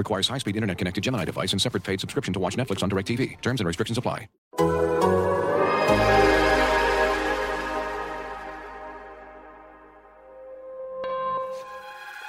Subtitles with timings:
[0.00, 3.38] Requires high-speed internet-connected Gemini device and separate paid subscription to watch Netflix on DirecTV.
[3.42, 4.28] Terms and restrictions apply.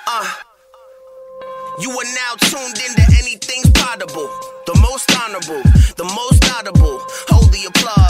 [0.05, 0.27] Uh,
[1.79, 4.29] You are now tuned into Anything's Possible.
[4.67, 5.63] The most honorable,
[5.95, 6.99] the most audible.
[7.29, 8.00] Hold the applause.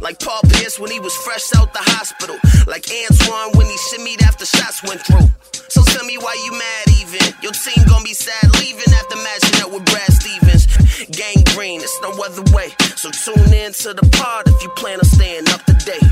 [0.00, 2.36] Like Paul Pierce when he was fresh out the hospital.
[2.66, 5.28] Like Antoine when he shimmied after shots went through.
[5.68, 7.34] So tell me why you mad even.
[7.42, 10.66] Your team gonna be sad leaving after matching up with Brad Stevens.
[11.10, 12.70] Gang green, it's no other way.
[12.96, 16.02] So tune in to the pod if you plan on staying up to date.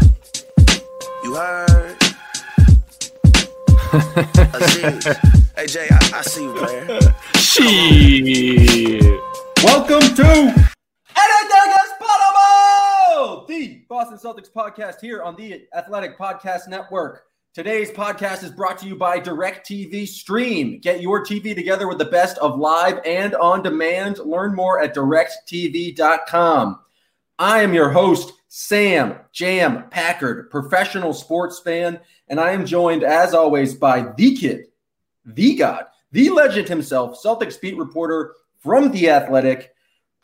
[1.24, 1.96] You heard?
[4.54, 5.06] Aziz.
[5.56, 7.00] hey Jay, I, I see you, player.
[7.36, 9.20] Shit.
[9.62, 10.74] Welcome to
[11.16, 12.33] Anything is Possible,
[13.54, 17.26] the Boston Celtics podcast here on the Athletic Podcast Network.
[17.52, 20.80] Today's podcast is brought to you by DirecTV Stream.
[20.80, 24.18] Get your TV together with the best of live and on demand.
[24.18, 26.80] Learn more at DirecTV.com.
[27.38, 33.34] I am your host, Sam Jam Packard, professional sports fan, and I am joined, as
[33.34, 34.66] always, by the kid,
[35.24, 39.73] the god, the legend himself, Celtics beat reporter from The Athletic,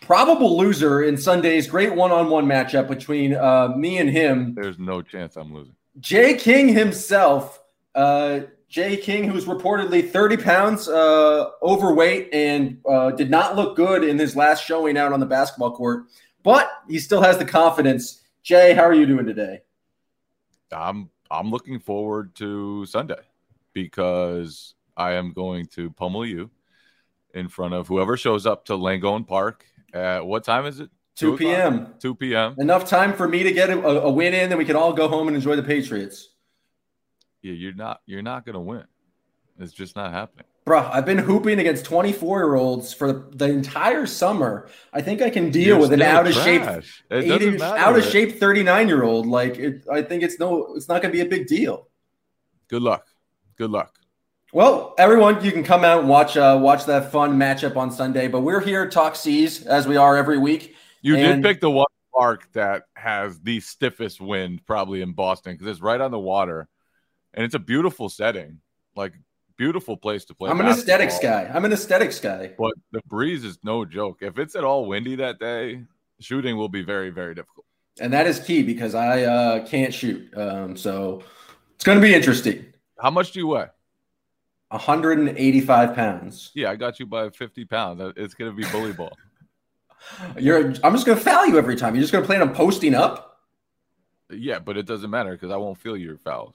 [0.00, 4.54] probable loser in Sunday's great one on one matchup between uh, me and him.
[4.54, 5.74] There's no chance I'm losing.
[5.98, 7.62] Jay King himself,
[7.94, 14.04] uh, Jay King, who's reportedly 30 pounds uh, overweight and uh, did not look good
[14.04, 16.06] in his last showing out on the basketball court,
[16.42, 18.22] but he still has the confidence.
[18.42, 19.60] Jay, how are you doing today?
[20.72, 23.20] I'm I'm looking forward to Sunday
[23.72, 26.50] because I am going to pummel you
[27.34, 30.90] in front of whoever shows up to Langone Park at what time is it?
[31.16, 31.94] 2 p.m.
[31.98, 32.54] 2 p.m.
[32.58, 35.08] Enough time for me to get a, a win in, then we can all go
[35.08, 36.28] home and enjoy the Patriots.
[37.42, 38.84] Yeah, you're not you're not gonna win.
[39.58, 40.46] It's just not happening.
[40.64, 44.68] Bro, I've been hooping against 24 year olds for the entire summer.
[44.92, 47.02] I think I can deal You're with an out of shape, trash.
[47.10, 47.78] It doesn't matter.
[47.78, 49.26] out of shape 39 year old.
[49.26, 51.88] Like, it, I think it's no, it's not going to be a big deal.
[52.68, 53.06] Good luck.
[53.56, 53.99] Good luck.
[54.52, 58.26] Well, everyone, you can come out and watch uh, watch that fun matchup on Sunday.
[58.26, 60.74] But we're here talk Cs as we are every week.
[61.02, 65.52] You And- did pick the one park that has the stiffest wind probably in Boston
[65.52, 66.68] because it's right on the water
[67.32, 68.58] and it's a beautiful setting.
[68.96, 69.12] Like
[69.56, 70.50] beautiful place to play.
[70.50, 71.48] I'm an aesthetics guy.
[71.52, 72.52] I'm an aesthetics guy.
[72.58, 74.18] But the breeze is no joke.
[74.20, 75.84] If it's at all windy that day,
[76.18, 77.66] shooting will be very, very difficult.
[78.00, 80.36] And that is key because I uh, can't shoot.
[80.36, 81.22] Um, so
[81.74, 82.66] it's going to be interesting.
[82.98, 83.66] How much do you weigh?
[84.70, 86.50] 185 pounds.
[86.54, 88.00] Yeah, I got you by 50 pounds.
[88.16, 89.16] It's going to be bully ball.
[90.38, 90.72] You're.
[90.82, 91.94] I'm just going to foul you every time.
[91.94, 93.40] You're just going to plan on posting up.
[94.30, 96.54] yeah, but it doesn't matter because I won't feel your fouls.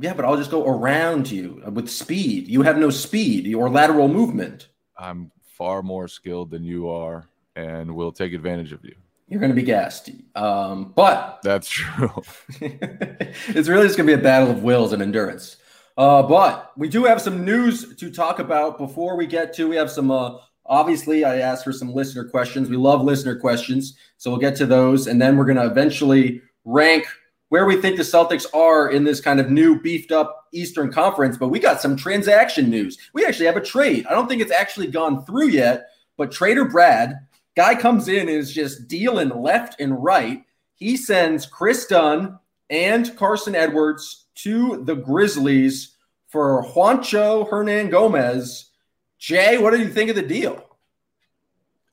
[0.00, 2.48] Yeah, but I'll just go around you with speed.
[2.48, 4.68] You have no speed or lateral movement.
[4.98, 8.94] I'm far more skilled than you are and will take advantage of you.
[9.28, 10.10] You're going to be gassed.
[10.34, 12.10] Um, but That's true.
[12.60, 15.56] it's really just going to be a battle of wills and endurance.
[15.96, 19.68] Uh, but we do have some news to talk about before we get to.
[19.68, 20.10] We have some.
[20.10, 22.68] Uh, obviously, I asked for some listener questions.
[22.68, 26.42] We love listener questions, so we'll get to those, and then we're going to eventually
[26.64, 27.06] rank
[27.50, 31.36] where we think the Celtics are in this kind of new beefed up Eastern Conference.
[31.36, 32.98] But we got some transaction news.
[33.12, 34.06] We actually have a trade.
[34.06, 37.14] I don't think it's actually gone through yet, but Trader Brad,
[37.54, 40.42] guy comes in and is just dealing left and right.
[40.74, 42.40] He sends Kris Dunn
[42.70, 45.96] and Carson Edwards to the Grizzlies
[46.28, 48.70] for Juancho Hernangomez.
[49.18, 50.64] Jay, what do you think of the deal?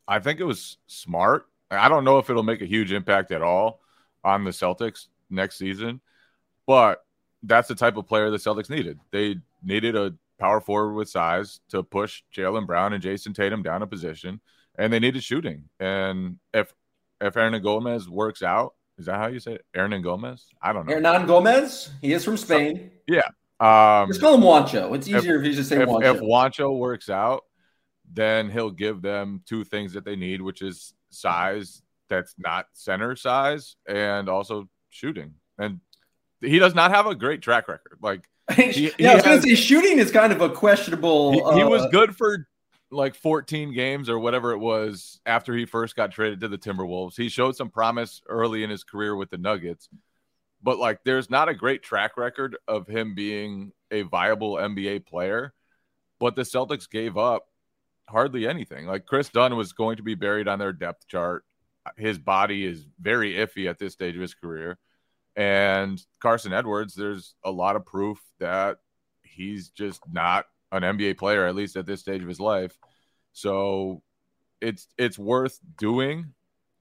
[0.08, 1.46] I think it was smart.
[1.70, 3.80] I don't know if it'll make a huge impact at all
[4.24, 6.02] on the Celtics next season,
[6.68, 7.06] but
[7.44, 9.00] that's the type of player the Celtics needed.
[9.12, 13.84] They needed a power forward with size to push Jaylen Brown and Jayson Tatum down
[13.84, 14.42] a position,
[14.78, 15.70] and they needed shooting.
[15.80, 16.74] And if
[17.22, 19.66] if Hernangomez works out, is that how you say it?
[19.76, 20.44] Hernangomez?
[20.62, 20.94] I don't know.
[20.94, 22.92] Hernangomez, he is from Spain.
[23.08, 23.22] Yeah.
[23.60, 24.96] Um, Let's call him Juancho.
[24.96, 26.16] It's easier if, you just say if, Juancho.
[26.16, 27.44] if Juancho works out,
[28.14, 33.16] then he'll give them two things that they need, which is size that's not center
[33.16, 35.34] size and also shooting.
[35.58, 35.80] And
[36.42, 37.98] he does not have a great track record.
[38.04, 41.32] Like he, yeah, I was he gonna say shooting is kind of a questionable.
[41.32, 42.48] he, he was uh, good for
[42.92, 47.16] like 14 games or whatever it was after he first got traded to the Timberwolves.
[47.16, 49.90] He showed some promise early in his career with the Nuggets,
[50.62, 55.54] but like there's not a great track record of him being a viable NBA player.
[56.20, 57.48] But the Celtics gave up
[58.08, 58.86] hardly anything.
[58.86, 61.44] Like Kris Dunn was going to be buried on their depth chart.
[61.98, 64.78] His body is very iffy at this stage of his career.
[65.36, 68.78] And Carson Edwards, there's a lot of proof that
[69.24, 72.78] he's just not an NBA player, at least at this stage of his life.
[73.34, 74.02] So
[74.60, 76.34] it's it's worth doing.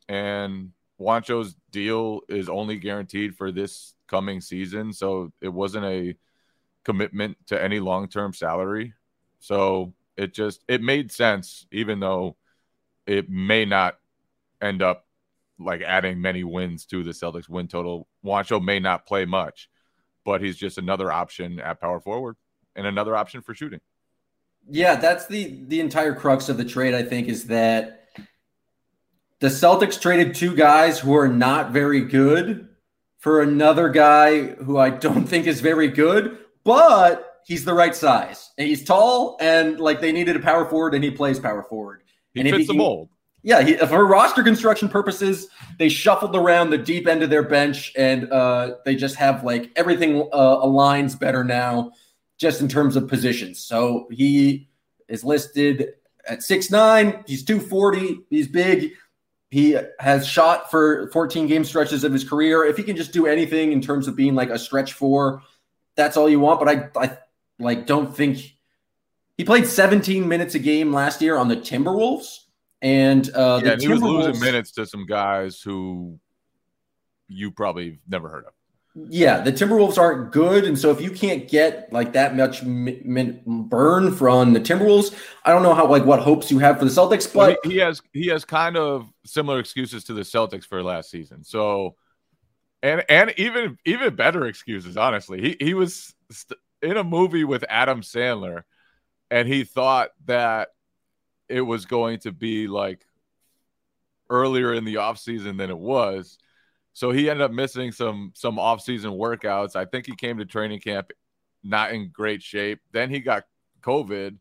[0.09, 4.93] And Juancho's deal is only guaranteed for this coming season.
[4.93, 6.17] So it wasn't a
[6.85, 8.95] commitment to any long term salary.
[9.39, 12.37] So it just it made sense, even though
[13.07, 13.99] it may not
[14.61, 15.07] end up
[15.59, 18.09] like adding many wins to the Celtics win total.
[18.25, 19.69] Juancho may not play much,
[20.25, 22.37] but he's just another option at power forward
[22.81, 23.81] and another option for shooting.
[24.69, 26.95] Yeah, that's the the entire crux of the trade.
[26.95, 28.09] I think is that
[29.39, 32.69] the Celtics traded two guys who are not very good
[33.19, 38.51] for another guy who I don't think is very good, but he's the right size.
[38.59, 42.03] And he's tall, and like they needed a power forward, and he plays power forward.
[42.33, 43.11] He and fits he the mold.
[43.43, 45.49] Yeah, he, for roster construction purposes,
[45.79, 49.71] they shuffled around the deep end of their bench, and uh, they just have like
[49.77, 51.93] everything uh, aligns better now,
[52.41, 53.61] just in terms of positions.
[53.61, 54.69] So he
[55.09, 55.95] is listed
[56.27, 57.23] at six nine.
[57.27, 58.21] He's two forty.
[58.31, 58.93] He's big.
[59.51, 62.65] He has shot for 14 game stretches of his career.
[62.65, 65.43] If he can just do anything in terms of being like a stretch four,
[65.97, 66.61] that's all you want.
[66.61, 67.19] But I, I
[67.59, 68.57] like don't think
[69.37, 72.45] he played 17 minutes a game last year on the Timberwolves.
[72.81, 76.21] And uh, yeah, the and he was losing minutes to some guys who
[77.27, 78.53] you probably never heard of.
[78.95, 83.41] Yeah, the Timberwolves aren't good, and so if you can't get like that much mi-
[83.47, 85.15] burn from the Timberwolves,
[85.45, 87.33] I don't know how like what hopes you have for the Celtics.
[87.33, 90.83] But But he, he has he has kind of similar excuses to the Celtics for
[90.83, 91.45] last season.
[91.45, 91.95] So,
[92.83, 94.97] and and even even better excuses.
[94.97, 98.65] Honestly, he he was st- in a movie with Adam Sandler,
[99.31, 100.71] and he thought that
[101.49, 103.05] it was going to be like
[104.29, 106.39] earlier in the offseason than it was.
[106.93, 109.77] So he ended up missing some some offseason workouts.
[109.77, 111.13] I think he came to training camp
[111.63, 112.81] not in great shape.
[112.93, 113.45] Then he got
[113.83, 114.37] COVID.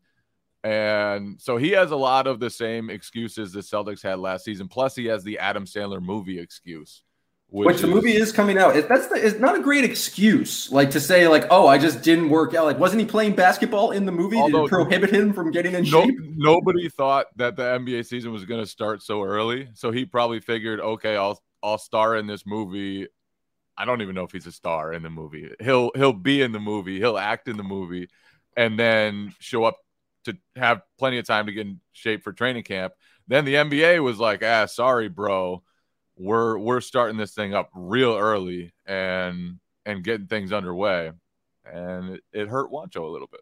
[0.62, 4.68] And so he has a lot of the same excuses the Celtics had last season.
[4.68, 7.02] Plus, he has the Adam Sandler movie excuse,
[7.48, 8.76] which, the movie is coming out.
[8.76, 12.02] It, that's the, it's not a great excuse, like to say like, oh, I just
[12.02, 12.66] didn't work out.
[12.66, 14.36] Like, wasn't he playing basketball in the movie?
[14.36, 16.16] Although- Did it prohibit him from getting in No, shape?
[16.36, 19.68] nobody thought that the NBA season was going to start so early.
[19.72, 23.08] So he probably figured, okay, I'll I'll star in this movie.
[23.76, 25.50] I don't even know if he's a star in the movie.
[25.60, 26.98] He'll he'll be in the movie.
[26.98, 28.08] He'll act in the movie,
[28.56, 29.78] and then show up
[30.24, 32.92] to have plenty of time to get in shape for training camp.
[33.28, 35.62] Then the NBA was like, ah, sorry, bro,
[36.16, 41.12] we're we're starting this thing up real early and and getting things underway,
[41.64, 43.40] and it, it hurt Juancho a little bit.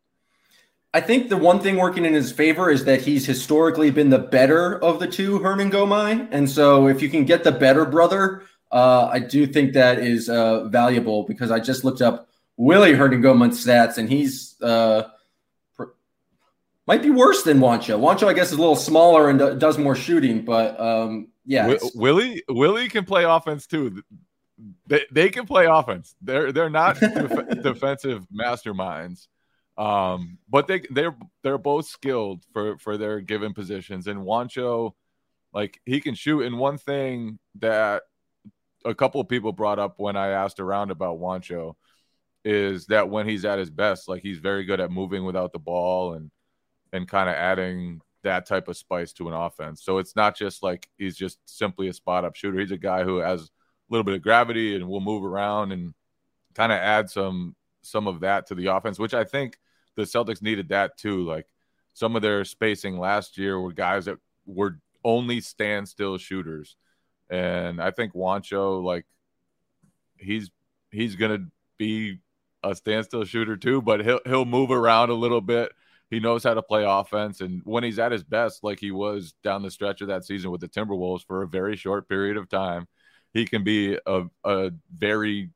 [0.95, 4.19] I think the one thing working in his favor is that he's historically been the
[4.19, 8.43] better of the two Hernan Gomai, and so if you can get the better brother,
[8.73, 13.21] uh, I do think that is uh, valuable because I just looked up Willie Hernan
[13.23, 15.05] Gomai's stats, and he's uh,
[15.77, 15.85] pr-
[16.87, 18.01] might be worse than Juancho.
[18.01, 21.69] Juancho, I guess, is a little smaller and do- does more shooting, but um, yeah,
[21.69, 24.03] it's- Willie Willie can play offense too.
[24.87, 26.15] They, they can play offense.
[26.23, 29.29] They're they're not def- defensive masterminds,
[29.79, 34.09] um, but they they're they're both skilled for for their given positions.
[34.09, 34.93] And Juancho,
[35.55, 36.43] like he can shoot.
[36.43, 38.03] And one thing that
[38.85, 41.75] a couple of people brought up when I asked around about Juancho
[42.45, 45.59] is that when he's at his best, like he's very good at moving without the
[45.61, 46.31] ball and
[46.93, 49.85] and kind of adding that type of spice to an offense.
[49.85, 52.59] So it's not just like he's just simply a spot up shooter.
[52.59, 53.49] He's a guy who has a
[53.91, 55.95] little bit of gravity and will move around and
[56.55, 59.57] kind of add some some of that to the offense, which I think
[59.99, 61.25] the Celtics needed that too.
[61.25, 61.47] Like
[61.93, 66.77] some of their spacing last year were guys that were only standstill shooters.
[67.29, 69.07] And I think Juancho, like
[70.17, 70.51] he's
[70.93, 71.47] he's gonna
[71.79, 72.21] be
[72.63, 75.73] a standstill shooter too, but he'll he'll move around a little bit.
[76.11, 79.35] He knows how to play offense, and when he's at his best, like he was
[79.43, 82.49] down the stretch of that season with the Timberwolves for a very short period of
[82.49, 82.87] time,
[83.35, 85.51] he can be a a very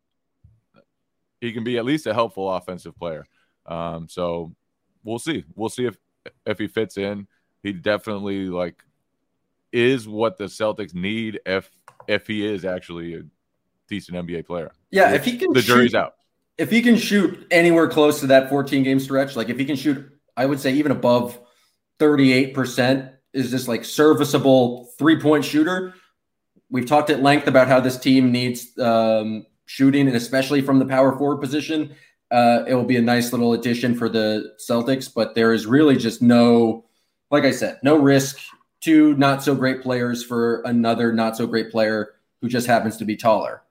[1.41, 3.25] he can be at least a helpful offensive player.
[3.67, 4.55] Um, so
[5.05, 5.45] we'll see.
[5.55, 5.97] We'll see if
[6.47, 7.27] if he fits in.
[7.63, 8.83] He definitely like
[9.73, 11.71] is what the Celtics need if
[12.09, 13.23] if he is actually a
[13.89, 14.73] decent NBA player.
[14.91, 15.13] yeah.
[15.15, 16.15] If he can, The jury's shoot- out.
[16.59, 19.77] if he can shoot anywhere close to that 14 game stretch, like if he can
[19.77, 21.39] shoot, I would say even above
[22.01, 25.95] 38% is this like serviceable three point shooter.
[26.71, 30.87] We've talked at length about how this team needs um, shooting, and especially from the
[30.87, 31.95] power forward position.
[32.33, 35.97] Uh, it will be a nice little addition for the Celtics, but there is really
[35.97, 36.87] just no,
[37.31, 38.39] like I said, no risk.
[38.81, 43.05] Two not so great players for another not so great player who just happens to
[43.05, 43.63] be taller.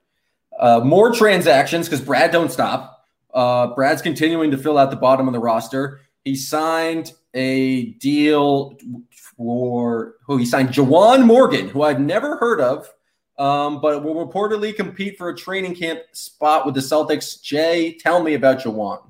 [0.58, 3.04] Uh, more transactions because Brad don't stop.
[3.34, 6.00] Uh, Brad's continuing to fill out the bottom of the roster.
[6.24, 8.78] He signed a deal
[9.36, 12.88] for who he signed Juwan Morgan, who I've never heard of,
[13.42, 17.42] um, but will reportedly compete for a training camp spot with the Celtics.
[17.42, 19.02] Jay, tell me about Juwan.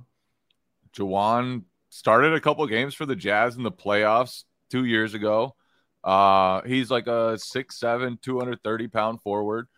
[0.96, 5.54] Juwan started a couple games for the Jazz in the playoffs two years ago.
[6.02, 9.68] Uh, he's like a 6'7, 230 pound forward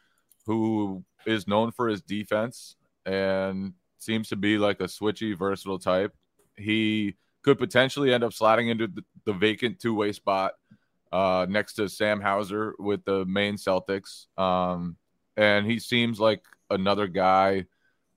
[0.46, 6.14] who is known for his defense and seems to be like a switchy, versatile type.
[6.56, 10.52] He could potentially end up sliding into the, the vacant two way spot
[11.14, 14.26] uh, next to Sam Hauser with the main Celtics.
[14.36, 14.96] Um,
[15.36, 17.66] and he seems like another guy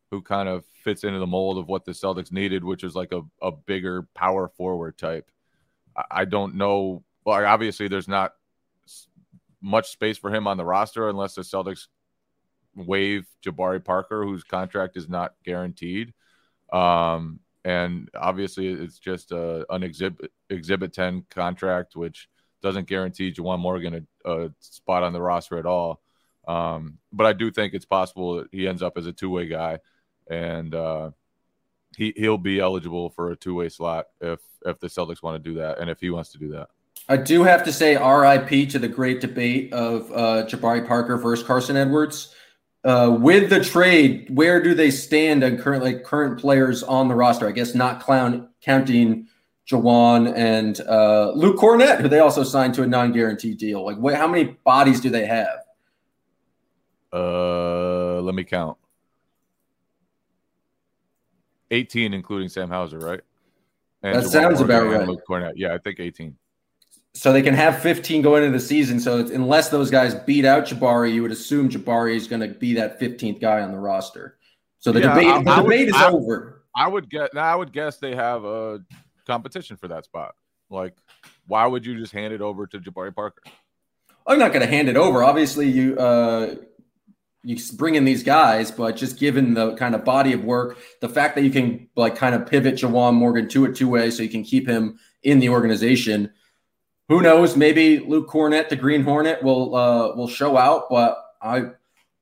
[0.09, 3.13] who kind of fits into the mold of what the Celtics needed, which is like
[3.13, 5.29] a, a bigger power forward type.
[5.95, 7.03] I, I don't know.
[7.23, 8.33] Well, obviously, there's not
[9.61, 11.87] much space for him on the roster unless the Celtics
[12.75, 16.15] waive Jabari Parker, whose contract is not guaranteed.
[16.73, 22.29] Um, and obviously it's just a, an exhibit exhibit 10 contract which
[22.61, 26.01] doesn't guarantee Juwan Morgan a, a spot on the roster at all
[26.47, 29.79] um, but I do think it's possible that he ends up as a two-way guy
[30.29, 31.11] and uh,
[31.95, 35.57] he he'll be eligible for a two-way slot if if the Celtics want to do
[35.59, 36.69] that and if he wants to do that.
[37.09, 41.45] I do have to say RIP to the great debate of uh, Jabari Parker versus
[41.45, 42.33] Carson Edwards.
[42.83, 47.15] Uh, with the trade, where do they stand on current like current players on the
[47.15, 47.47] roster?
[47.47, 49.27] I guess not clown counting
[49.69, 53.85] Juwan and uh, Luke Kornet, who they also signed to a non-guaranteed deal.
[53.85, 55.59] Like, what, how many bodies do they have?
[57.11, 58.77] Uh, let me count.
[61.71, 63.21] 18, including Sam Hauser, right?
[64.03, 65.07] And that Juwan sounds Morgan about right.
[65.07, 65.53] Luke Kornet.
[65.55, 66.35] Yeah, I think 18
[67.17, 68.99] so they can have 15 going into the season.
[68.99, 72.75] So unless those guys beat out Jabari, you would assume Jabari is going to be
[72.75, 74.37] that 15th guy on the roster.
[74.77, 76.63] So the yeah, debate, I, the I debate would, is I, over.
[76.75, 77.35] I would get.
[77.35, 78.81] I would guess they have a
[79.27, 80.33] competition for that spot.
[80.69, 80.95] Like,
[81.45, 83.41] why would you just hand it over to Jabari Parker?
[84.25, 85.23] I'm not going to hand it over.
[85.23, 86.55] Obviously, you uh,
[87.43, 91.07] you bring in these guys, but just given the kind of body of work, the
[91.07, 94.23] fact that you can like kind of pivot Juwan Morgan to a two way, so
[94.23, 96.31] you can keep him in the organization
[97.09, 97.55] who knows?
[97.55, 101.71] Maybe Luke Kornet, the Green Hornet, will uh, will show out, but I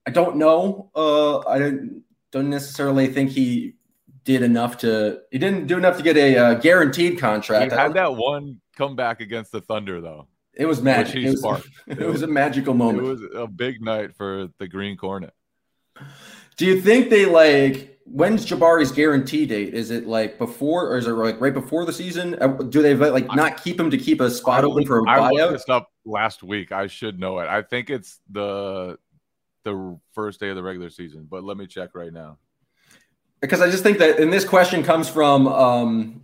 [0.05, 0.91] I don't know.
[0.95, 3.75] Uh, I don't don't necessarily think he
[4.25, 5.21] did enough to.
[5.31, 7.71] He didn't do enough to get a uh, guaranteed contract.
[7.71, 10.27] He had that one comeback against the Thunder, though.
[10.53, 11.23] It was magic.
[11.23, 13.07] It was, it, it was, a magical moment.
[13.07, 15.33] It was a big night for the Green Cornet.
[16.57, 17.95] Do you think they like?
[18.05, 19.73] when's Jabari's guarantee date?
[19.73, 22.35] Is it like before, or is it like right before the season?
[22.39, 25.01] Uh, do they like not keep him to keep a spot I, open for a
[25.01, 25.19] buyout?
[25.19, 26.71] I looked this up last week.
[26.71, 27.47] I should know it.
[27.47, 28.97] I think it's the
[29.63, 32.37] the first day of the regular season, but let me check right now.
[33.45, 36.21] Because I just think that, and this question comes from um,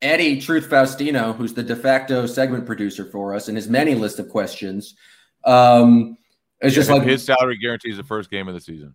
[0.00, 4.18] Eddie Truth Faustino, who's the de facto segment producer for us, and his many list
[4.18, 4.94] of questions.
[5.44, 6.16] Um,
[6.60, 8.94] it's yeah, just like his salary guarantees the first game of the season.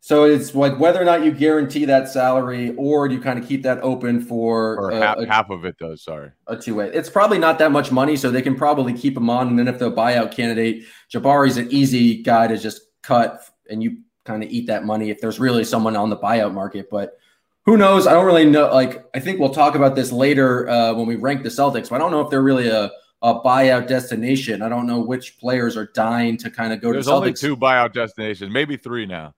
[0.00, 3.48] So it's like whether or not you guarantee that salary, or do you kind of
[3.48, 6.02] keep that open for half, a, half of it does.
[6.02, 6.90] Sorry, a two way.
[6.92, 9.48] It's probably not that much money, so they can probably keep him on.
[9.48, 13.98] And then if the buyout candidate, Jabari's an easy guy to just cut, and you
[14.28, 16.88] kind of eat that money if there's really someone on the buyout market.
[16.90, 17.18] But
[17.64, 18.06] who knows?
[18.06, 18.72] I don't really know.
[18.72, 21.88] Like I think we'll talk about this later uh, when we rank the Celtics.
[21.88, 24.62] But I don't know if they're really a a buyout destination.
[24.62, 27.10] I don't know which players are dying to kind of go There's to.
[27.10, 29.34] There's only two buyout destinations, maybe three now.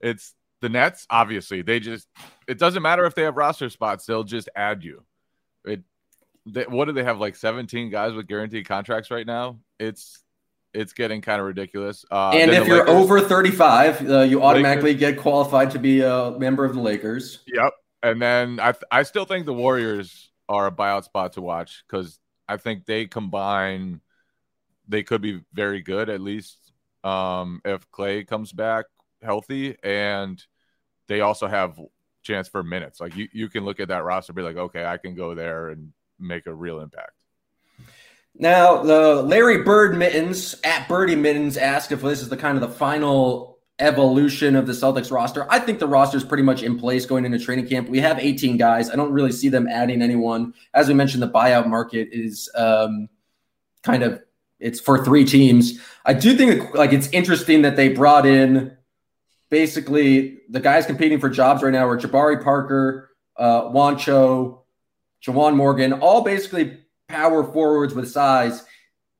[0.00, 2.08] It's the Nets, obviously, they just
[2.46, 5.04] it doesn't matter if they have roster spots, they'll just add you.
[5.64, 5.82] It
[6.46, 9.58] they, what do they have like 17 guys with guaranteed contracts right now?
[9.78, 10.22] It's
[10.74, 12.04] it's getting kind of ridiculous.
[12.10, 16.02] Uh, and if you're Lakers, over 35, uh, you automatically Lakers, get qualified to be
[16.02, 17.40] a member of the Lakers.
[17.46, 17.72] Yep.
[18.02, 22.18] And then I I still think the Warriors are a buyout spot to watch because
[22.48, 24.00] I think they combine.
[24.86, 26.56] They could be very good at least
[27.04, 28.86] um, if Klay comes back
[29.22, 30.42] healthy, and
[31.08, 31.78] they also have
[32.22, 33.00] chance for minutes.
[33.00, 35.68] Like you, you can look at that roster, be like, okay, I can go there
[35.68, 37.12] and make a real impact.
[38.34, 42.62] Now, the Larry Bird Mittens at Birdie Mittens asked if this is the kind of
[42.62, 45.46] the final evolution of the Celtics roster.
[45.50, 47.88] I think the roster is pretty much in place going into training camp.
[47.88, 48.90] We have 18 guys.
[48.90, 50.54] I don't really see them adding anyone.
[50.74, 53.08] As we mentioned, the buyout market is um,
[53.82, 54.20] kind of
[54.60, 55.80] it's for three teams.
[56.04, 58.76] I do think like it's interesting that they brought in
[59.50, 64.62] basically the guys competing for jobs right now are Jabari Parker, uh, Juancho,
[65.24, 68.64] Juwan Morgan, all basically power forwards with size.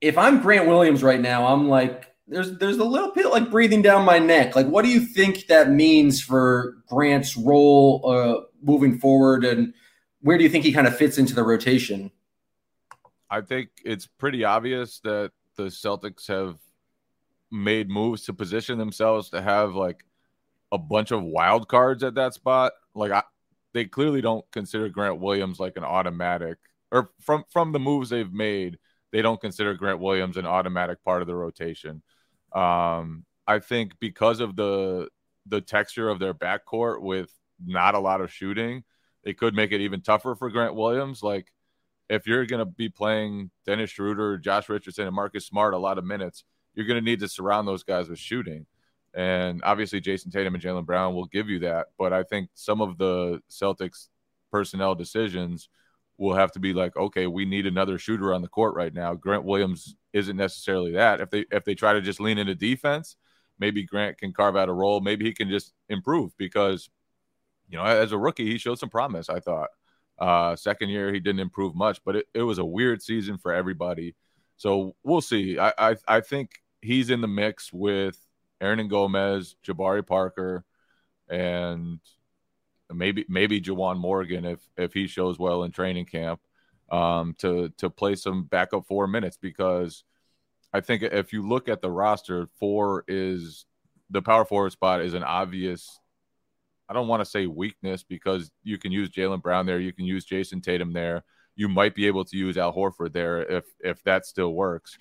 [0.01, 3.83] If I'm Grant Williams right now, I'm like, there's there's a little bit like breathing
[3.83, 4.55] down my neck.
[4.55, 9.73] Like, what do you think that means for Grant's role uh, moving forward, and
[10.21, 12.11] where do you think he kind of fits into the rotation?
[13.31, 16.59] I think it's pretty obvious that the Celtics have
[17.51, 20.05] made moves to position themselves to have like
[20.71, 22.73] a bunch of wild cards at that spot.
[22.95, 23.23] Like I,
[23.73, 26.59] they clearly don't consider Grant Williams like an automatic
[26.91, 28.79] or from from the moves they've made,
[29.13, 32.03] they don't consider Grant Williams an automatic part of the rotation.
[32.53, 35.09] Um, I think because of the
[35.47, 37.33] the texture of their backcourt with
[37.65, 38.85] not a lot of shooting,
[39.25, 41.23] it could make it even tougher for Grant Williams.
[41.23, 41.53] Like
[42.09, 45.99] if you're going to be playing Dennis Schroeder, Josh Richardson, and Marcus Smart a lot
[45.99, 48.67] of minutes, you're going to need to surround those guys with shooting.
[49.15, 51.89] And obviously, Jayson Tatum and Jaylen Brown will give you that.
[51.99, 54.09] But I think some of the Celtics
[54.51, 55.69] personnel decisions
[56.19, 59.15] will have to be like, okay, we need another shooter on the court right now.
[59.15, 61.21] Grant Williams isn't necessarily that.
[61.21, 63.17] If they if they try to just lean into defense,
[63.59, 65.01] maybe Grant can carve out a role.
[65.01, 66.91] Maybe he can just improve because,
[67.69, 69.29] you know, as a rookie, he showed some promise.
[69.29, 69.71] I thought.
[70.19, 73.53] Uh, second year, he didn't improve much, but it, it was a weird season for
[73.53, 74.17] everybody.
[74.57, 75.59] So we'll see.
[75.61, 76.51] I, I I think
[76.83, 78.19] he's in the mix with
[78.61, 80.65] Hernangomez, Jabari Parker,
[81.29, 82.01] and
[82.93, 86.41] maybe maybe Juwan Morgan if if he shows well in training camp
[86.91, 90.05] um, to to play some backup four minutes because
[90.73, 93.67] I think if you look at the roster, four is
[94.11, 96.01] the power forward spot is an obvious.
[96.89, 100.07] I don't want to say weakness because you can use Jaylen Brown there, you can
[100.07, 101.23] use Jayson Tatum there,
[101.55, 104.97] you might be able to use Al Horford there if if that still works.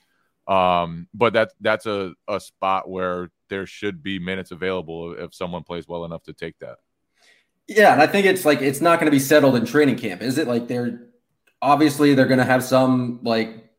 [0.48, 5.63] Um, but that that's a, a spot where there should be minutes available if someone
[5.63, 6.77] plays well enough to take that.
[7.68, 10.22] Yeah, and I think it's like it's not going to be settled in training camp.
[10.22, 11.01] Is it like they're
[11.62, 13.70] obviously they're going to have some like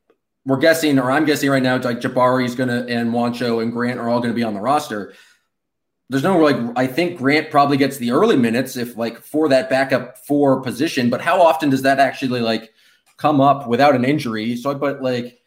[0.44, 3.98] we're guessing or I'm guessing right now like Jabari's going to and Juancho and Grant
[3.98, 5.14] are all going to be on the roster.
[6.10, 9.70] There's no like I think Grant probably gets the early minutes if like for that
[9.70, 12.72] backup four position, but how often does that actually like
[13.16, 14.54] come up without an injury?
[14.56, 15.38] So but like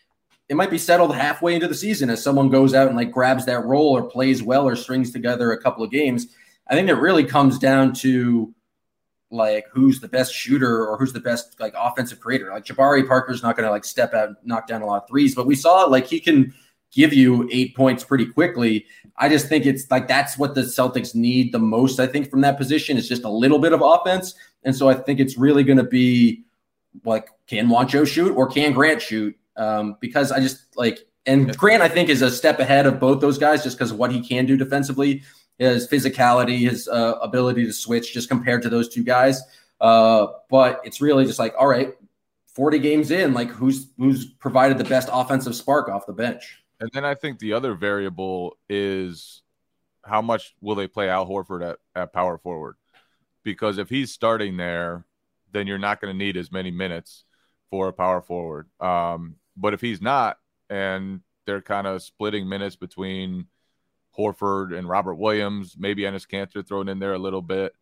[0.50, 3.46] it might be settled halfway into the season as someone goes out and like grabs
[3.46, 6.36] that role or plays well or strings together a couple of games
[6.72, 8.54] I think it really comes down to
[9.30, 12.50] like who's the best shooter or who's the best like offensive creator.
[12.50, 15.10] Like Jabari Parker's not going to like step out and knock down a lot of
[15.10, 16.54] threes, but we saw like he can
[16.94, 18.86] give you eight points pretty quickly.
[19.18, 22.00] I just think it's like that's what the Celtics need the most.
[22.00, 24.94] I think from that position is just a little bit of offense, and so I
[24.94, 26.44] think it's really going to be
[27.04, 29.38] like can Juancho shoot or can Grant shoot?
[29.58, 33.20] Um, because I just like and Grant I think is a step ahead of both
[33.20, 35.24] those guys just because of what he can do defensively
[35.70, 39.42] his physicality, his uh, ability to switch, just compared to those two guys.
[39.80, 41.94] Uh, but it's really just like, all right,
[42.56, 46.64] 40 games in, like who's who's provided the best offensive spark off the bench.
[46.80, 49.44] And then I think the other variable is
[50.04, 52.76] how much will they play Al Horford at, at power forward?
[53.44, 55.06] Because if he's starting there,
[55.52, 57.24] then you're not going to need as many minutes
[57.70, 58.68] for a power forward.
[58.80, 60.38] Um, but if he's not,
[60.70, 63.46] and they're kind of splitting minutes between
[64.18, 67.74] Horford and Robert Williams, maybe Enes Kanter thrown in there a little bit,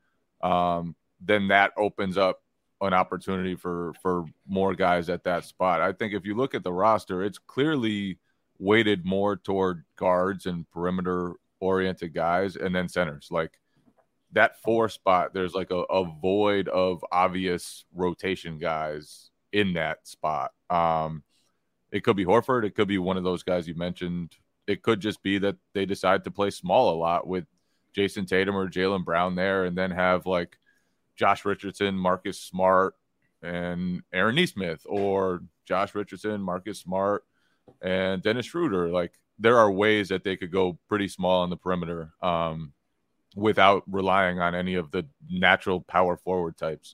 [0.42, 2.42] um, then that opens up
[2.82, 5.82] an opportunity for for more guys at that spot.
[5.82, 8.20] I think if you look at the roster, it's clearly
[8.58, 13.30] weighted more toward guards and perimeter oriented guys and then centers.
[13.32, 13.52] Like
[14.32, 20.52] that four spot, there's like a, a void of obvious rotation guys in that spot.
[20.70, 21.24] Um,
[21.92, 24.36] it could be Horford, it could be one of those guys you mentioned,
[24.70, 27.46] it could just be that they decide to play small a lot with
[27.96, 30.58] Jayson Tatum or Jaylen Brown there, and then have like
[31.16, 32.94] Josh Richardson, Marcus Smart,
[33.42, 37.26] and Aaron Nesmith, or Josh Richardson, Marcus Smart,
[37.82, 38.90] and Dennis Schroeder.
[38.90, 42.72] Like there are ways that they could go pretty small on the perimeter um,
[43.36, 46.94] without relying on any of the natural power forward types.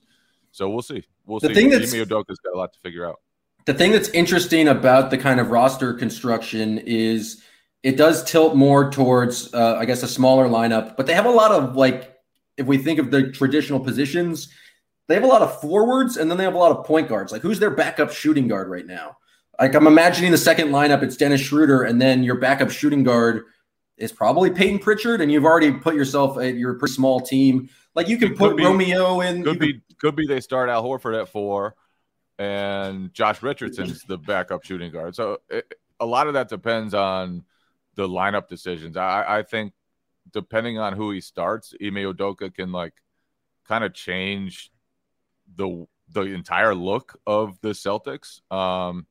[0.50, 1.04] So we'll see.
[1.26, 1.54] We'll the see.
[1.54, 3.20] Thing Ime Udoka's got a lot to figure out.
[3.66, 7.42] The thing that's interesting about the kind of roster construction is–
[7.86, 10.96] it does tilt more towards, uh, I guess, a smaller lineup.
[10.96, 12.18] But they have a lot of like,
[12.56, 14.48] if we think of the traditional positions,
[15.06, 17.30] they have a lot of forwards and then they have a lot of point guards.
[17.30, 19.18] Like, who's their backup shooting guard right now?
[19.60, 23.44] Like, I'm imagining the second lineup, it's Dennis Schroeder, and then your backup shooting guard
[23.96, 27.68] is probably Peyton Pritchard, and you've already put yourself at your pretty small team.
[27.94, 29.44] Like you can put be, Romeo in.
[29.44, 31.76] Could be could be they start Al Horford at four,
[32.36, 35.14] and Josh Richardson's the backup shooting guard.
[35.14, 37.44] So it, a lot of that depends on
[37.96, 38.96] the lineup decisions.
[38.96, 39.72] I, I think
[40.32, 42.94] depending on who he starts, Ime Udoka can like
[43.66, 44.70] kind of change
[45.56, 48.40] the the entire look of the Celtics.
[48.52, 49.06] Um,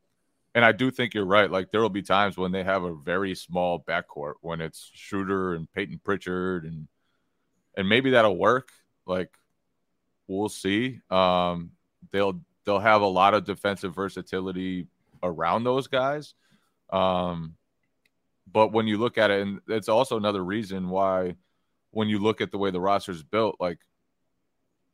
[0.53, 1.51] and I do think you're right.
[1.51, 5.53] Like there will be times when they have a very small backcourt when it's Schroeder
[5.53, 6.87] and Peyton Pritchard and
[7.75, 8.71] and maybe that'll work.
[9.05, 9.31] Like
[10.27, 11.01] we'll see.
[11.09, 11.71] Um,
[12.11, 14.87] they'll they'll have a lot of defensive versatility
[15.21, 16.33] around those guys.
[16.89, 17.55] Um,
[18.51, 21.35] but when you look at it, and it's also another reason why
[21.91, 23.79] when you look at the way the roster is built, like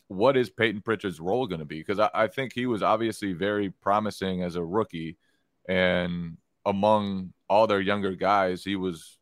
[0.07, 1.79] what is Peyton Pritchard's role going to be?
[1.79, 5.17] Because I, I think he was obviously very promising as a rookie
[5.67, 9.17] and among all their younger guys, he was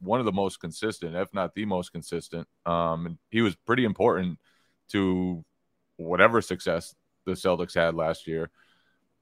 [0.00, 2.46] one of the most consistent, if not the most consistent.
[2.64, 4.38] Um, and he was pretty important
[4.90, 5.44] to
[5.96, 8.50] whatever success the Celtics had last year.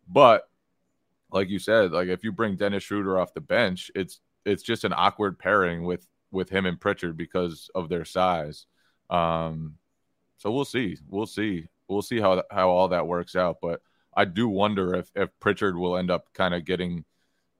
[0.09, 0.45] But
[1.31, 4.85] like you said, like if you bring Dennis Schroeder off the bench, it's it's just
[4.85, 8.67] an awkward pairing with with him and Pritchard because of their size.
[9.09, 9.77] Um,
[10.39, 13.59] so we'll see, we'll see, we'll see how how all that works out.
[13.63, 13.81] But
[14.15, 17.05] I do wonder if if Pritchard will end up kind of getting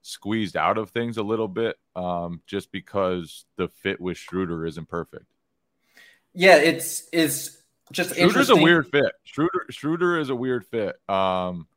[0.01, 4.87] squeezed out of things a little bit, um, just because the fit with Schroeder isn't
[4.87, 5.25] perfect.
[6.33, 7.57] Yeah, it's it's
[7.91, 9.11] just Schroeder's a weird fit.
[9.23, 10.97] Schroeder Schroeder is a weird fit.
[11.09, 11.67] Um,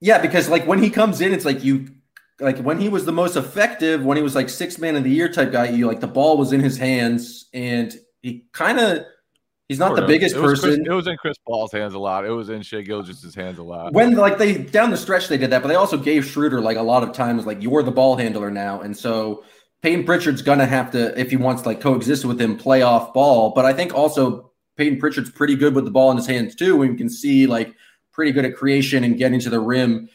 [0.00, 1.95] yeah, because like when he comes in, it's like you
[2.40, 5.10] like when he was the most effective, when he was like six man of the
[5.10, 9.06] year type guy, you like the ball was in his hands and he kind of
[9.68, 10.76] He's not sort the biggest it person.
[10.76, 12.24] Chris, it was in Chris Paul's hands a lot.
[12.24, 13.92] It was in Shai Gilgeous' hands a lot.
[13.92, 16.76] When like they down the stretch they did that, but they also gave Schroeder like
[16.76, 19.42] a lot of times like you're the ball handler now, and so
[19.82, 23.12] Peyton Pritchard's gonna have to if he wants to like coexist with him play off
[23.12, 23.50] ball.
[23.56, 26.82] But I think also Peyton Pritchard's pretty good with the ball in his hands too.
[26.82, 27.74] And you can see like
[28.12, 30.08] pretty good at creation and getting to the rim.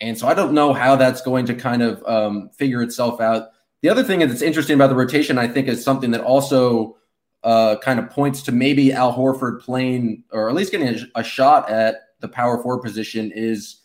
[0.00, 3.48] And so I don't know how that's going to kind of um, figure itself out.
[3.82, 6.96] The other thing that's interesting about the rotation, I think, is something that also
[7.42, 11.24] uh, kind of points to maybe Al Horford playing or at least getting a, a
[11.24, 13.80] shot at the power forward position is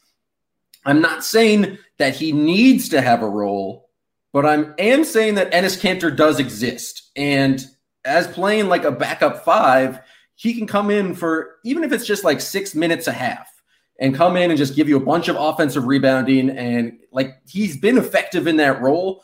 [0.86, 3.89] I'm not saying that he needs to have a role,
[4.34, 7.12] but I'm am saying that Enes Kanter does exist.
[7.15, 7.63] And
[8.04, 10.00] as playing like a backup five,
[10.36, 13.50] he can come in for even if it's just like six minutes a half
[14.01, 16.49] and come in and just give you a bunch of offensive rebounding.
[16.49, 19.23] And like he's been effective in that role.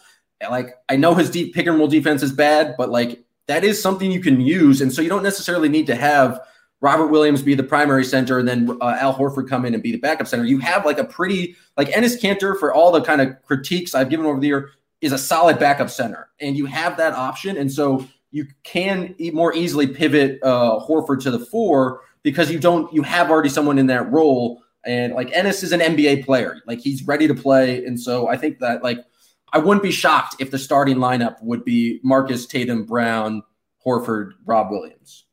[0.49, 3.81] Like I know his deep pick and roll defense is bad, but like that is
[3.81, 4.79] something you can use.
[4.79, 6.39] And so you don't necessarily need to have
[6.79, 9.91] Robert Williams be the primary center and then uh, Al Horford come in and be
[9.91, 10.45] the backup center.
[10.45, 14.09] You have like a pretty, like Enes Kanter, for all the kind of critiques I've
[14.09, 14.69] given over the year,
[15.01, 16.29] is a solid backup center.
[16.39, 17.57] And you have that option.
[17.57, 22.93] And so you can more easily pivot uh, Horford to the four because you don't,
[22.93, 24.61] you have already someone in that role.
[24.87, 27.85] And like Enes is an NBA player, like he's ready to play.
[27.85, 29.03] And so I think that like,
[29.51, 33.43] I wouldn't be shocked if the starting lineup would be Marcus Tatum, Brown,
[33.85, 35.25] Horford, Rob Williams.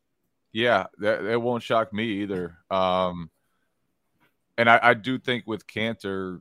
[0.53, 2.59] Yeah, that, that won't shock me either.
[2.71, 3.31] Um,
[4.59, 6.41] and I, I do think with Kanter,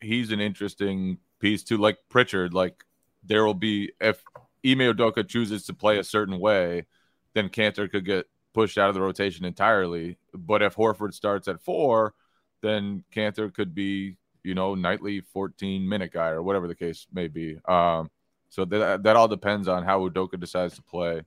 [0.00, 1.78] he's an interesting piece too.
[1.78, 2.84] Like Pritchard, like
[3.24, 4.22] there will be if
[4.64, 6.86] Ime Udoka chooses to play a certain way,
[7.34, 10.18] then Kanter could get pushed out of the rotation entirely.
[10.34, 12.14] But if Horford starts at four,
[12.62, 17.28] then Kanter could be you know, nightly 14 minute guy or whatever the case may
[17.28, 17.58] be.
[17.66, 18.10] Um,
[18.48, 21.22] so that that all depends on how Udoka decides to play.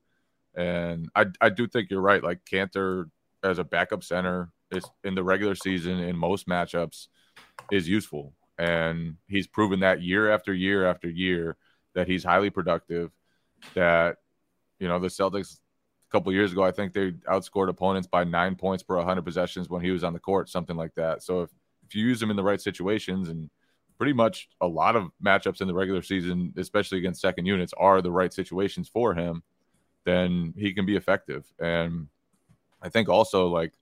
[0.55, 2.23] And I I do think you're right.
[2.23, 3.09] Like Kanter
[3.43, 7.07] as a backup center is in the regular season in most matchups
[7.71, 8.33] is useful.
[8.57, 11.57] And he's proven that year after year after year
[11.95, 13.11] that he's highly productive.
[13.73, 14.17] That,
[14.79, 15.59] you know, the Celtics
[16.13, 19.81] couple years ago, I think they outscored opponents by nine points per 100 possessions when
[19.81, 21.23] he was on the court, something like that.
[21.23, 21.49] So if
[21.85, 23.49] if you use him in the right situations and
[23.97, 28.01] pretty much a lot of matchups in the regular season, especially against second units, are
[28.01, 29.43] the right situations for him,
[30.03, 31.45] then he can be effective.
[31.59, 32.07] And
[32.81, 33.73] I think also like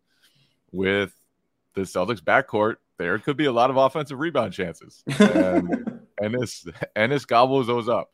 [0.72, 1.14] with
[1.74, 5.04] the Celtics backcourt, there could be a lot of offensive rebound chances.
[6.22, 8.12] And Enes Enes gobbles those up.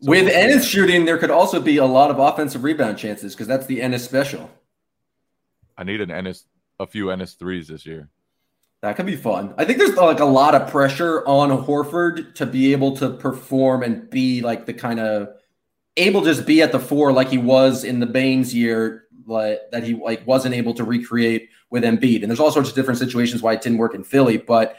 [0.00, 3.46] So with Enes shooting, there could also be a lot of offensive rebound chances because
[3.46, 4.50] that's the Enes special.
[5.76, 6.44] I need an Enes
[6.78, 8.10] a few Enes threes this year.
[8.82, 9.54] That could be fun.
[9.56, 13.82] I think there's like a lot of pressure on Horford to be able to perform
[13.82, 15.30] and be like the kind of
[15.96, 19.60] able to just be at the four like he was in the Baynes year, like
[19.72, 22.20] that he like wasn't able to recreate with Embiid.
[22.20, 24.76] And there's all sorts of different situations why it didn't work in Philly, but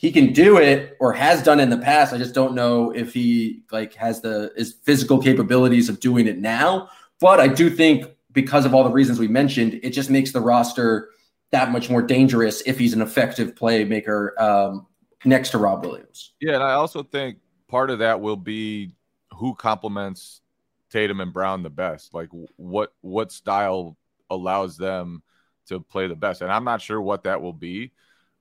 [0.00, 2.14] he can do it or has done in the past.
[2.14, 6.38] I just don't know if he like has the his physical capabilities of doing it
[6.38, 6.88] now.
[7.20, 10.40] But I do think because of all the reasons we mentioned, it just makes the
[10.40, 11.10] roster
[11.50, 14.86] that much more dangerous if he's an effective playmaker um,
[15.26, 16.32] next to Rob Williams.
[16.40, 17.36] Yeah, and I also think
[17.68, 18.92] part of that will be
[19.34, 20.40] who complements
[20.88, 22.14] Tatum and Brown the best.
[22.14, 23.98] Like what what style
[24.30, 25.22] allows them
[25.66, 26.40] to play the best.
[26.40, 27.92] And I'm not sure what that will be,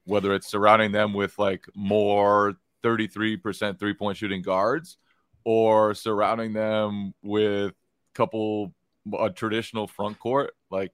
[0.10, 4.98] whether it's surrounding them with like more 33% three-point shooting guards
[5.43, 7.76] or surrounding them with a
[8.13, 8.74] couple
[9.17, 10.52] a traditional front court.
[10.69, 10.91] Like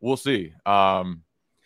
[0.00, 0.52] we'll see.
[0.66, 1.22] Um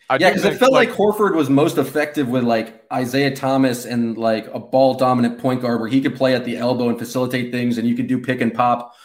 [0.09, 3.83] I yeah, because it felt like, like, Horford was most effective with like Isaiah Thomas
[3.83, 6.97] and like a ball dominant point guard where he could play at the elbow and
[6.97, 8.95] facilitate things and you could do pick and pop.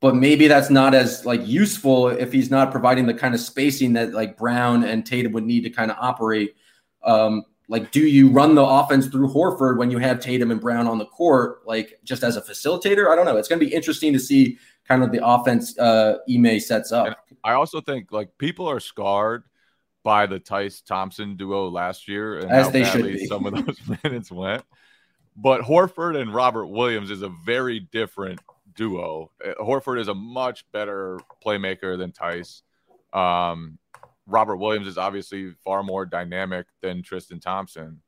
[0.00, 3.92] But maybe that's not as like useful if he's not providing the kind of spacing
[3.92, 6.56] that like Brown and Tatum would need to kind of operate.
[7.02, 10.88] Um, like, do you run the offense through Horford when you have Tatum and Brown
[10.88, 13.10] on the court, like just as a facilitator?
[13.10, 13.36] I don't know.
[13.36, 14.58] It's going to be interesting to see
[14.88, 17.06] kind of the offense uh, Ime sets up.
[17.06, 19.44] And I also think like people are scarred
[20.02, 24.32] by the Theis Thompson duo last year and As how badly some of those minutes
[24.32, 24.64] went.
[25.36, 28.40] But Horford and Robert Williams is a very different
[28.74, 29.30] duo.
[29.44, 32.62] Uh, Horford is a much better playmaker than Theis.
[33.12, 33.78] Um,
[34.30, 38.00] Robert Williams is obviously far more dynamic than Tristan Thompson.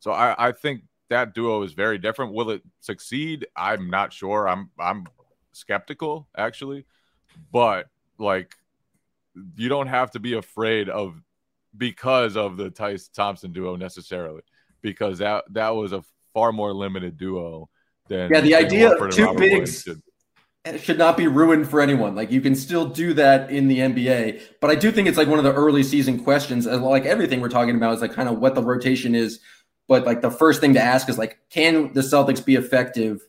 [0.00, 2.34] So I, I think that duo is very different.
[2.34, 3.46] Will it succeed?
[3.56, 4.48] I'm not sure.
[4.48, 5.06] I'm I'm
[5.52, 6.84] skeptical actually,
[7.52, 7.86] but
[8.18, 8.54] like
[9.56, 11.20] you don't have to be afraid of
[11.76, 14.42] because of the Theis Thompson duo necessarily,
[14.82, 16.02] because that that was a
[16.34, 17.68] far more limited duo
[18.08, 18.40] than yeah.
[18.40, 19.88] The idea of two bigs.
[20.80, 22.14] Should not be ruined for anyone.
[22.14, 25.28] Like you can still do that in the NBA, but I do think it's like
[25.28, 26.66] one of the early season questions.
[26.66, 29.40] Like everything we're talking about is like kind of what the rotation is.
[29.86, 33.26] But like the first thing to ask is like, can the Celtics be effective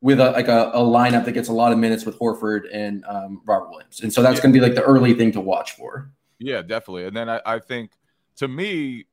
[0.00, 3.04] with a like a, a lineup that gets a lot of minutes with Horford and
[3.06, 4.00] um, Robert Williams?
[4.00, 4.42] And so that's yeah.
[4.42, 6.10] going to be like the early thing to watch for.
[6.38, 7.06] Yeah, definitely.
[7.06, 7.90] And then I, I think
[8.36, 9.06] to me,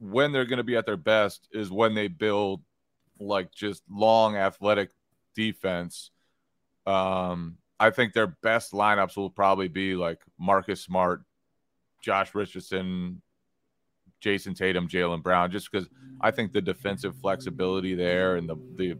[0.00, 2.62] when they're going to be at their best is when they build
[3.20, 4.90] like just long athletic
[5.34, 6.10] defense.
[6.88, 11.22] Um, I think their best lineups will probably be like Marcus Smart,
[12.02, 13.22] Josh Richardson,
[14.20, 15.88] Jayson Tatum, Jaylen Brown, just because
[16.20, 18.96] I think the defensive flexibility there and the the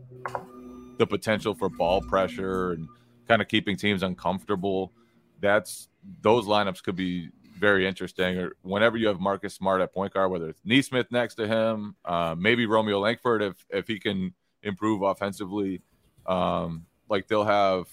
[0.98, 2.88] the potential for ball pressure and
[3.26, 4.92] kind of keeping teams uncomfortable.
[5.40, 5.88] That's
[6.22, 8.38] those lineups could be very interesting.
[8.38, 11.96] Or whenever you have Marcus Smart at point guard, whether it's Nesmith next to him,
[12.04, 15.82] uh, maybe Romeo Langford if if he can improve offensively,
[16.26, 17.88] um, like they'll have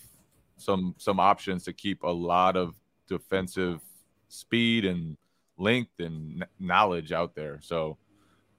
[0.58, 2.76] some some options to keep a lot of
[3.08, 3.82] defensive
[4.30, 5.18] speed and
[5.58, 7.60] length and knowledge out there.
[7.62, 7.98] So.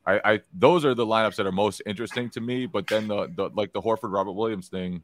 [0.09, 2.67] I, I those are the lineups that are most interesting to me.
[2.67, 5.03] But then the, the like the Horford Robert Williams thing,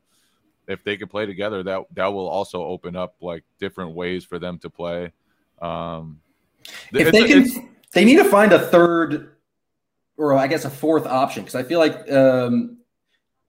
[0.69, 4.39] if they could play together, that that will also open up like different ways for
[4.39, 5.13] them to play.
[5.61, 6.21] Um,
[6.93, 9.37] if they can, they need to find a third,
[10.17, 12.79] or I guess a fourth option because I feel like um,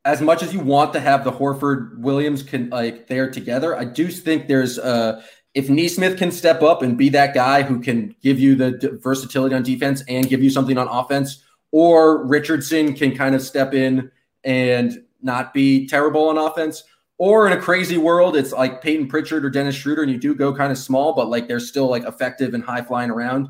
[0.05, 3.85] as much as you want to have the Horford Williams can like there together, I
[3.85, 5.21] do think there's uh
[5.53, 9.53] if Nesmith can step up and be that guy who can give you the versatility
[9.53, 14.11] on defense and give you something on offense, or Richardson can kind of step in
[14.43, 16.83] and not be terrible on offense,
[17.17, 20.33] or in a crazy world, it's like Peyton Pritchard or Dennis Schroeder, and you do
[20.35, 23.47] go kind of small, but like they're still like effective and high flying around.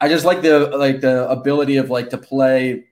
[0.00, 2.86] I just like the like the ability of like to play.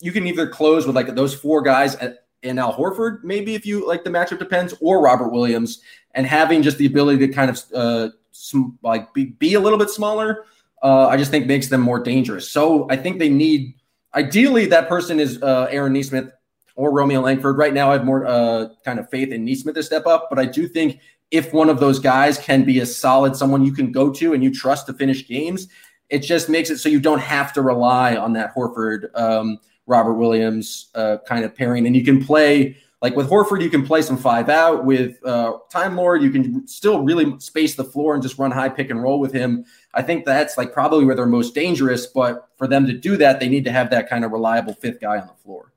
[0.00, 1.96] You can either close with like those four guys
[2.42, 5.80] and Al Horford, maybe if you like the matchup depends, or Robert Williams,
[6.14, 9.78] and having just the ability to kind of uh, sm- like be, be a little
[9.78, 10.44] bit smaller.
[10.82, 12.50] Uh, I just think makes them more dangerous.
[12.50, 13.74] So I think they need
[14.14, 16.30] ideally that person is uh, Aaron Nesmith
[16.74, 17.58] or Romeo Langford.
[17.58, 20.38] Right now, I have more uh, kind of faith in Nesmith to step up, but
[20.38, 21.00] I do think
[21.30, 24.42] if one of those guys can be a solid someone you can go to and
[24.42, 25.68] you trust to finish games,
[26.08, 29.58] it just makes it so you don't have to rely on that Horford, um,
[29.90, 32.76] Robert Williams uh, kind of pairing, and you can play.
[33.02, 34.84] Like with Horford, you can play some five out.
[34.84, 38.68] With uh, Time Lord, you can still really space the floor and just run high
[38.68, 39.64] pick and roll with him.
[39.94, 42.06] I think that's like probably where they're most dangerous.
[42.06, 45.00] But for them to do that, they need to have that kind of reliable fifth
[45.00, 45.72] guy on the floor.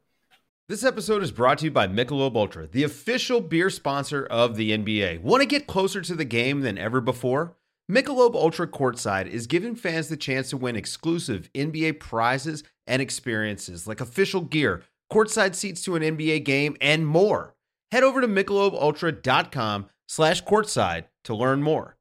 [0.68, 4.72] This episode is brought to you by Michelob Ultra, the official beer sponsor of the
[4.72, 5.22] NBA.
[5.22, 7.56] Want to get closer to the game than ever before?
[7.92, 13.88] Michelob Ultra Courtside is giving fans the chance to win exclusive NBA prizes and experiences
[13.88, 17.56] like official gear, courtside seats to an NBA game, and more.
[17.92, 21.96] Head over to michelobultra.com slash courtside to learn more.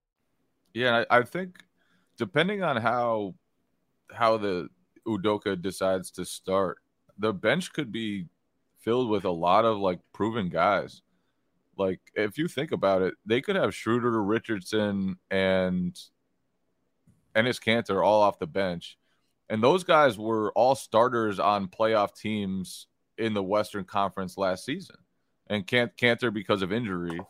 [0.74, 1.58] Yeah, I think
[2.16, 3.34] depending on how
[4.12, 4.68] how the
[5.06, 6.78] Udoka decides to start,
[7.18, 8.26] the bench could be
[8.80, 11.02] filled with a lot of like proven guys.
[11.76, 15.98] Like if you think about it, they could have Schroeder, Richardson, and
[17.34, 18.98] Enes Kanter all off the bench.
[19.52, 22.86] And those guys were all starters on playoff teams
[23.18, 24.96] in the Western Conference last season.
[25.46, 27.20] And can't Kanter because of injury,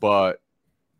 [0.00, 0.40] but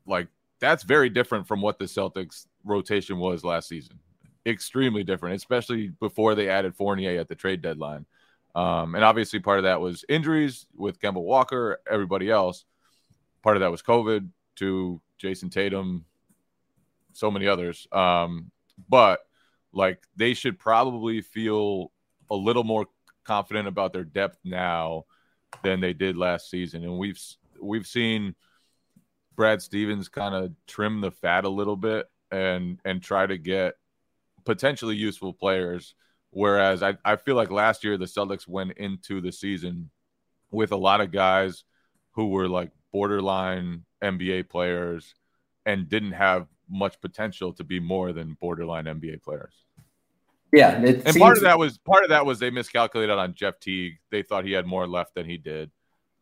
[0.07, 0.29] like
[0.61, 3.99] that's very different from what the Celtics rotation was last season.
[4.45, 8.05] Extremely different, especially before they added Fournier at the trade deadline.
[8.55, 12.67] Um, and obviously, part of that was injuries with Kemba Walker, everybody else.
[13.43, 16.05] Part of that was COVID to Jayson Tatum,
[17.15, 17.89] so many others.
[17.93, 18.51] Um,
[18.91, 19.26] but
[19.77, 21.93] like they should probably feel
[22.31, 22.87] a little more
[23.25, 25.05] confident about their depth now
[25.63, 26.83] than they did last season.
[26.83, 27.21] And we've
[27.61, 28.35] we've seen
[29.37, 33.75] Brad Stevens kind of trim the fat a little bit and and try to get
[34.47, 35.95] potentially useful players.
[36.31, 39.91] Whereas I, I feel like last year the Celtics went into the season
[40.51, 41.65] with a lot of guys
[42.13, 45.15] who were like borderline NBA players
[45.67, 49.66] and didn't have much potential to be more than borderline NBA players.
[50.53, 53.59] Yeah, and seems- part of that was part of that was they miscalculated on Jeff
[53.61, 53.99] Teague.
[54.11, 55.71] They thought he had more left than he did.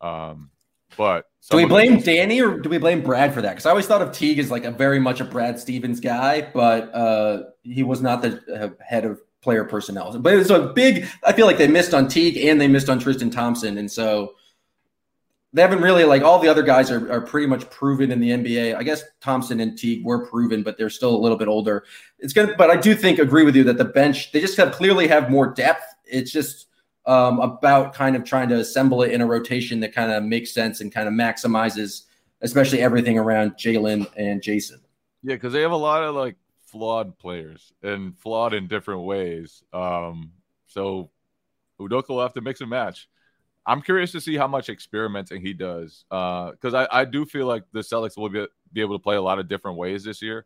[0.01, 0.51] Um,
[0.97, 3.51] but do we blame Danny or do we blame Brad for that?
[3.51, 6.49] Because I always thought of Teague as like a very much a Brad Stevens guy,
[6.53, 10.17] but uh, he was not the uh, head of player personnel.
[10.17, 11.07] But it was a big.
[11.23, 14.35] I feel like they missed on Teague and they missed on Tristan Thompson, and so
[15.55, 18.29] they haven't really like all the other guys are, are pretty much proven in the
[18.31, 18.75] NBA.
[18.75, 21.85] I guess Thompson and Teague were proven, but they're still a little bit older.
[22.19, 24.73] It's gonna, but I do think agree with you that the bench they just have
[24.73, 25.85] clearly have more depth.
[26.03, 26.67] It's just
[27.05, 30.53] um, about kind of trying to assemble it in a rotation that kind of makes
[30.53, 32.01] sense and kind of maximizes,
[32.41, 34.81] especially everything around Jaylen and Jayson.
[35.23, 39.63] Yeah, because they have a lot of like flawed players and flawed in different ways.
[39.71, 40.33] Um,
[40.67, 41.11] so
[41.79, 43.07] Udoka will have to mix and match.
[43.65, 47.47] I'm curious to see how much experimenting he does because uh, I, I do feel
[47.47, 50.21] like the Celtics will be, be able to play a lot of different ways this
[50.21, 50.45] year.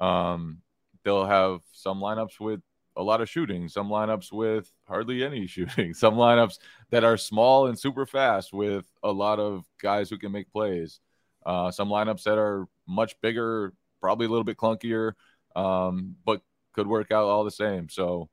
[0.00, 0.58] Um,
[1.04, 2.60] they'll have some lineups with
[2.96, 6.58] a lot of shooting, some lineups with hardly any shooting, some lineups
[6.90, 11.00] that are small and super fast with a lot of guys who can make plays,
[11.44, 15.12] uh, some lineups that are much bigger, probably a little bit clunkier,
[15.54, 17.88] um, but could work out all the same.
[17.88, 18.28] So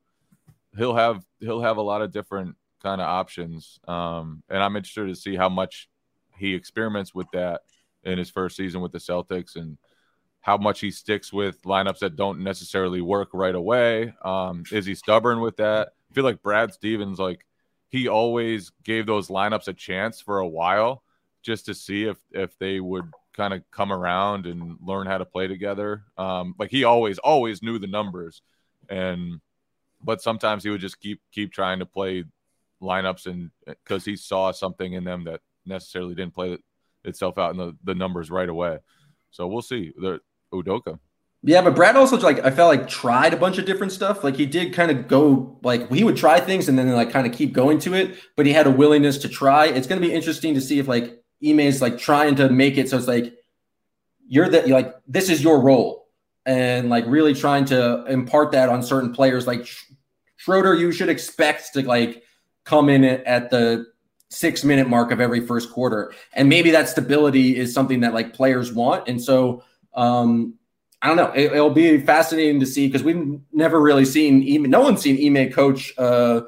[0.78, 3.80] he'll have he'll have a lot of different kind of options.
[3.88, 5.90] Um, and I'm interested to see how much
[6.38, 7.62] he experiments with that
[8.04, 9.78] in his first season with the Celtics and
[10.42, 14.14] how much he sticks with lineups that don't necessarily work right away.
[14.24, 15.94] Um, is he stubborn with that?
[16.12, 17.46] I feel like Brad Stevens, like
[17.90, 21.02] he always gave those lineups a chance for a while
[21.44, 25.26] just to see if if they would kind of come around and learn how to
[25.26, 26.04] play together.
[26.18, 28.42] Um, like he always always knew the numbers,
[28.90, 29.40] and
[30.04, 32.26] but sometimes he would just keep keep trying to play
[32.84, 36.58] lineups and uh, because he saw something in them that necessarily didn't play
[37.04, 38.78] itself out in the, the numbers right away.
[39.32, 39.94] So we'll see.
[39.98, 40.20] The
[40.54, 41.00] Udoka.
[41.46, 44.24] Yeah, but Brad also like I felt like tried a bunch of different stuff.
[44.24, 47.28] Like he did kind of go like he would try things and then like kind
[47.28, 49.66] of keep going to it, but he had a willingness to try.
[49.66, 52.78] It's going to be interesting to see if like Ime is like trying to make
[52.78, 53.34] it so it's like
[54.28, 56.08] you're that like this is your role
[56.46, 59.68] and like really trying to impart that on certain players like
[60.38, 62.23] Schroeder you should expect to like
[62.66, 63.86] come in at the
[64.30, 66.14] six minute mark of every first quarter.
[66.34, 69.08] And maybe that stability is something that like players want.
[69.08, 70.56] And so, um,
[71.02, 71.32] I don't know.
[71.36, 75.38] It, will be fascinating to see because we've never really seen Ime, no one's seen
[75.38, 76.42] Ime coach uh,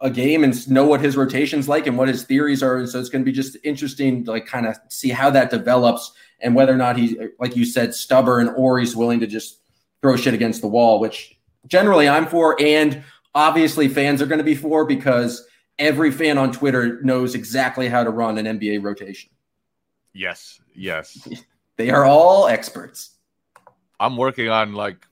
[0.00, 2.76] a game and know what his rotations like and what his theories are.
[2.76, 5.50] And so it's going to be just interesting to like kind of see how that
[5.50, 9.60] develops and whether or not he's like you said stubborn or he's willing to just
[10.00, 11.36] throw shit against the wall, which
[11.66, 12.60] generally I'm for.
[12.60, 13.02] And
[13.36, 15.46] obviously fans are going to be for because
[15.78, 19.30] every fan on Twitter knows exactly how to run an NBA rotation.
[20.14, 21.28] Yes, yes.
[21.76, 23.10] they are all experts.
[24.00, 25.06] I'm working on like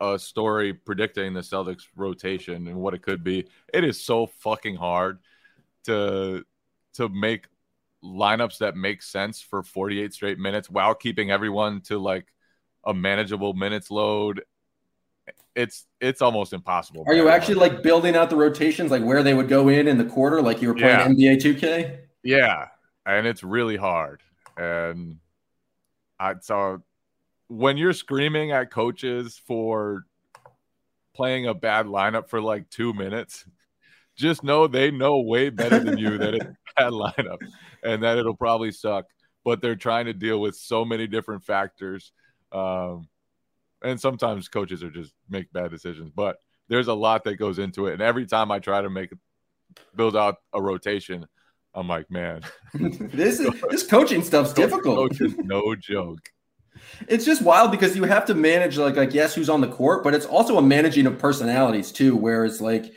[0.00, 3.48] a story predicting the Celtics rotation and what it could be.
[3.74, 5.18] It is so fucking hard
[5.84, 6.44] to
[6.94, 7.46] to make
[8.04, 12.26] lineups that make sense for 48 straight minutes while keeping everyone to like
[12.84, 14.42] a manageable minutes load
[15.54, 17.04] it's it's almost impossible.
[17.06, 19.98] Are you actually like building out the rotations, like where they would go in in
[19.98, 21.34] the quarter, like you were playing yeah.
[21.34, 21.98] NBA 2K?
[22.22, 22.68] Yeah,
[23.06, 24.22] and it's really hard.
[24.56, 25.18] And
[26.18, 26.82] I so
[27.48, 30.04] when you're screaming at coaches for
[31.14, 33.44] playing a bad lineup for like two minutes,
[34.16, 37.38] just know they know way better than you that it's a bad lineup
[37.82, 39.06] and that it'll probably suck.
[39.44, 42.12] But they're trying to deal with so many different factors.
[42.52, 43.08] Um,
[43.82, 47.86] and sometimes coaches are just make bad decisions, but there's a lot that goes into
[47.86, 47.94] it.
[47.94, 49.10] And every time I try to make
[49.94, 51.26] build out a rotation.
[51.74, 52.42] I'm like, man,
[52.74, 55.18] this is this coaching stuff's difficult.
[55.18, 56.30] Coach no joke.
[57.08, 60.02] It's just wild because you have to manage like like yes, who's on the court,
[60.02, 62.16] but it's also a managing of personalities too.
[62.16, 62.92] Where it's like,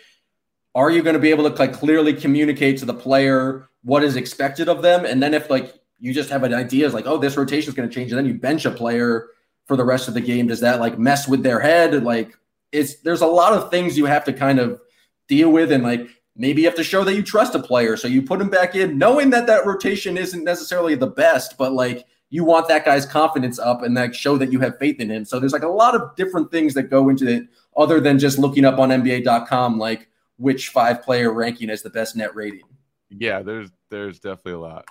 [0.73, 4.15] are you going to be able to like clearly communicate to the player what is
[4.15, 7.17] expected of them, and then if like you just have an idea, is like, oh,
[7.17, 9.27] this rotation is going to change, and then you bench a player
[9.71, 10.47] for the rest of the game.
[10.47, 12.03] Does that like mess with their head?
[12.03, 12.37] Like,
[12.73, 14.81] it's there's a lot of things you have to kind of
[15.29, 18.09] deal with, and like maybe you have to show that you trust a player, so
[18.09, 22.05] you put him back in, knowing that that rotation isn't necessarily the best, but like
[22.29, 25.23] you want that guy's confidence up and like show that you have faith in him.
[25.23, 27.47] So there's like a lot of different things that go into it
[27.77, 32.17] other than just looking up on NBA.com like which five player ranking has the best
[32.17, 32.63] net rating.
[33.09, 34.85] Yeah, there's there's definitely a lot.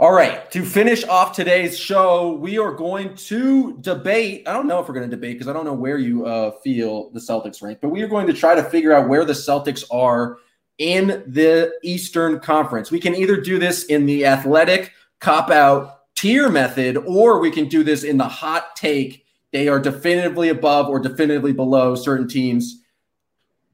[0.00, 4.48] All right, to finish off today's show, we are going to debate.
[4.48, 6.52] I don't know if we're going to debate because I don't know where you uh,
[6.64, 9.34] feel the Celtics rank, but we are going to try to figure out where the
[9.34, 10.38] Celtics are
[10.78, 12.90] in the Eastern Conference.
[12.90, 14.90] We can either do this in the athletic
[15.20, 19.26] cop out tier method, or we can do this in the hot take.
[19.52, 22.79] They are definitively above or definitively below certain teams.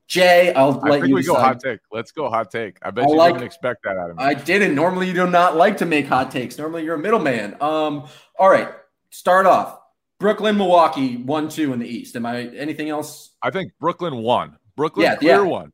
[0.09, 1.34] Jay, I'll I let think you we decide.
[1.34, 1.80] go hot take.
[1.90, 2.78] Let's go hot take.
[2.82, 4.22] I bet I you like- didn't expect that out of me.
[4.24, 4.74] I didn't.
[4.74, 6.57] Normally, you do not like to make hot takes.
[6.59, 7.54] Normally, you're a middleman.
[7.61, 8.07] Um,
[8.38, 8.68] all right.
[9.11, 9.80] Start off.
[10.18, 12.14] Brooklyn, Milwaukee, one, two in the East.
[12.16, 13.32] Am I anything else?
[13.42, 14.57] I think Brooklyn won.
[14.76, 15.50] Brooklyn Yeah, clear yeah.
[15.50, 15.72] one.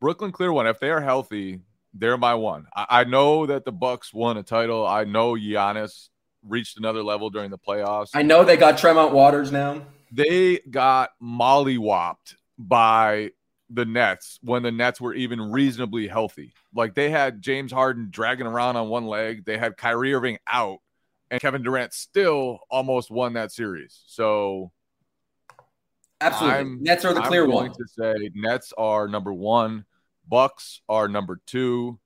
[0.00, 0.66] Brooklyn clear one.
[0.66, 1.60] If they are healthy,
[1.92, 2.66] they're my one.
[2.74, 4.86] I, I know that the Bucks won a title.
[4.86, 6.08] I know Giannis
[6.46, 8.10] reached another level during the playoffs.
[8.14, 9.82] I know they got Tremont Waters now.
[10.12, 13.30] they got mollywopped by
[13.74, 16.52] the Nets when the Nets were even reasonably healthy.
[16.74, 20.78] Like they had James Harden dragging around on one leg, they had Kyrie Irving out,
[21.30, 24.02] and Kevin Durant still almost won that series.
[24.06, 24.70] So
[26.20, 26.56] Absolutely.
[26.58, 27.72] I'm- Nets are the I'm clear going one.
[27.72, 29.84] to say Nets are number one,
[30.26, 31.98] Bucks are number two,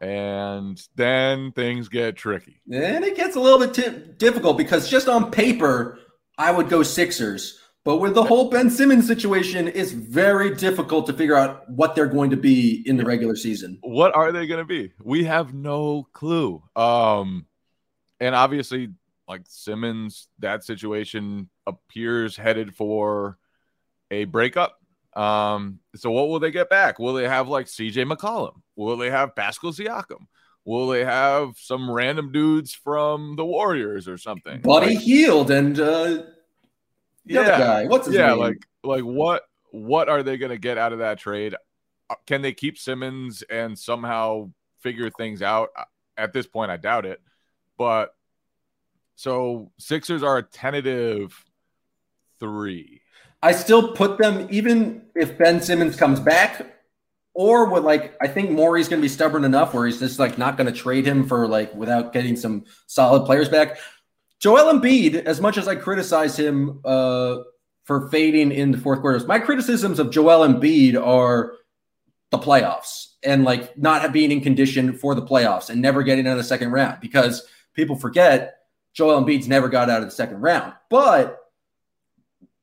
[0.00, 2.62] and then things get tricky.
[2.72, 5.98] And it gets a little bit ti- difficult because just on paper,
[6.38, 7.58] I would go Sixers.
[7.84, 12.06] But with the whole Ben Simmons situation, it's very difficult to figure out what they're
[12.06, 13.78] going to be in the regular season.
[13.82, 14.92] what are they going to be?
[15.02, 16.62] We have no clue.
[16.76, 17.46] Um,
[18.20, 18.90] and obviously,
[19.26, 23.38] like Simmons, that situation appears headed for
[24.10, 24.78] a breakup.
[25.16, 26.98] Um, so what will they get back?
[26.98, 28.60] Will they have like CJ McCollum?
[28.76, 30.26] Will they have Pascal Siakam?
[30.66, 34.60] Will they have some random dudes from the Warriors or something?
[34.60, 36.22] Buddy Like, Hield and uh,
[37.34, 37.86] the other guy.
[37.86, 38.38] What's his yeah, name?
[38.38, 41.54] like like what what are they going to get out of that trade?
[42.08, 44.50] Uh, Can they keep Simmons and somehow
[44.80, 45.70] figure things out?
[45.76, 45.84] Uh,
[46.16, 47.20] At this point, I doubt it.
[47.78, 48.14] But
[49.14, 51.44] so Sixers are a tentative
[52.38, 53.02] three.
[53.42, 56.66] I still put them, even if Ben Simmons comes back,
[57.32, 60.36] or would like I think Morey's going to be stubborn enough where he's just like
[60.36, 63.78] not going to trade him for like without getting some solid players back.
[64.40, 67.38] Joel Embiid, as much as I criticize him uh,
[67.84, 71.52] for fading in the fourth quarters, my criticisms of Joel Embiid are
[72.30, 76.32] the playoffs and like not being in condition for the playoffs and never getting out
[76.32, 78.58] of the second round because people forget
[78.94, 80.72] Joel Embiid's never got out of the second round.
[80.88, 81.38] But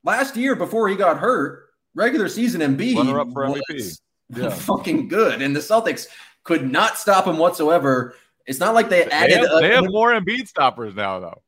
[0.04, 3.60] last year, before he got hurt, regular season Embiid Runner up for MVP.
[3.70, 4.00] was
[4.34, 4.48] Yeah.
[4.50, 6.08] fucking good, and the Celtics
[6.44, 8.14] could not stop him whatsoever.
[8.46, 9.36] It's not like they They added.
[9.36, 11.42] have, a- they have more Embiid stoppers now, though.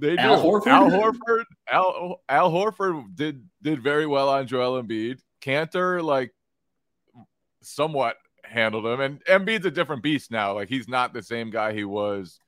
[0.00, 0.22] They do.
[0.22, 0.66] Al Horford?
[0.66, 1.44] Al Horford.
[1.68, 5.20] Al, Al Horford did did very well on Joel Embiid.
[5.40, 6.32] Kanter like
[7.62, 10.54] somewhat handled him, and Embiid's a different beast now.
[10.54, 12.38] Like he's not the same guy he was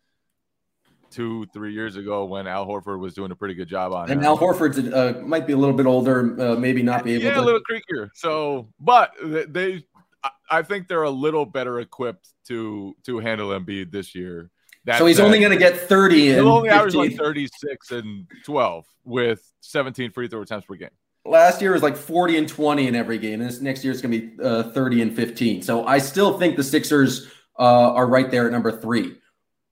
[1.11, 4.13] two, three years ago when Al Horford was doing a pretty good job on him.
[4.13, 4.27] and him.
[4.27, 7.35] Al Horford's uh, might be a little bit older, uh, maybe not be able yeah,
[7.35, 7.41] to.
[7.41, 8.11] a little creakier.
[8.15, 9.85] So, but they, they
[10.23, 14.51] I, I think they're a little better equipped to to handle Embiid this year.
[14.87, 17.91] That so he's said- only going to get 30 and He'll only average like 36
[17.91, 20.91] and 12 with 17 free throw attempts per game.
[21.25, 23.41] Last year was like 40 and 20 in every game.
[23.41, 25.63] This next year is going to be uh, 30 and 15.
[25.63, 27.27] So I still think the Sixers
[27.59, 29.17] uh, are right there at number three.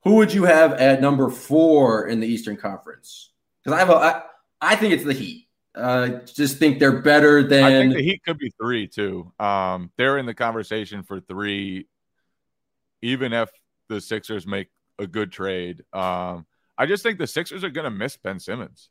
[0.03, 3.31] Who would you have at number four in the Eastern Conference?
[3.63, 4.23] Because I have a, I,
[4.61, 5.47] I think it's the Heat.
[5.77, 7.63] Uh, just think they're better than.
[7.63, 7.81] I than.
[7.83, 9.33] think the Heat could be three too.
[9.39, 11.87] Um, they're in the conversation for three,
[13.01, 13.49] even if
[13.89, 14.69] the Sixers make
[14.99, 15.83] a good trade.
[15.93, 18.91] Um, I just think the Sixers are going to miss Ben Simmons.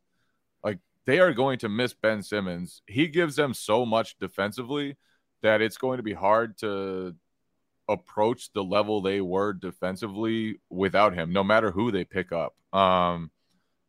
[0.64, 2.82] Like they are going to miss Ben Simmons.
[2.88, 4.98] He gives them so much defensively
[5.42, 7.16] that it's going to be hard to
[7.90, 12.56] approach the level they were defensively without him, no matter who they pick up.
[12.72, 13.30] Um,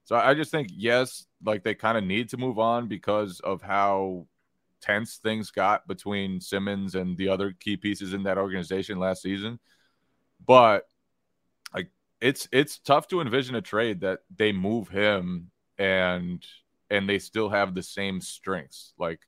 [0.05, 3.63] so I just think yes, like they kind of need to move on because of
[3.63, 4.27] how
[4.81, 9.59] tense things got between Simmons and the other key pieces in that organization last season.
[10.45, 10.87] But
[12.25, 16.43] it's it's tough to envision a trade that they move him and
[16.89, 18.95] and they still have the same strengths.
[18.99, 19.21] Like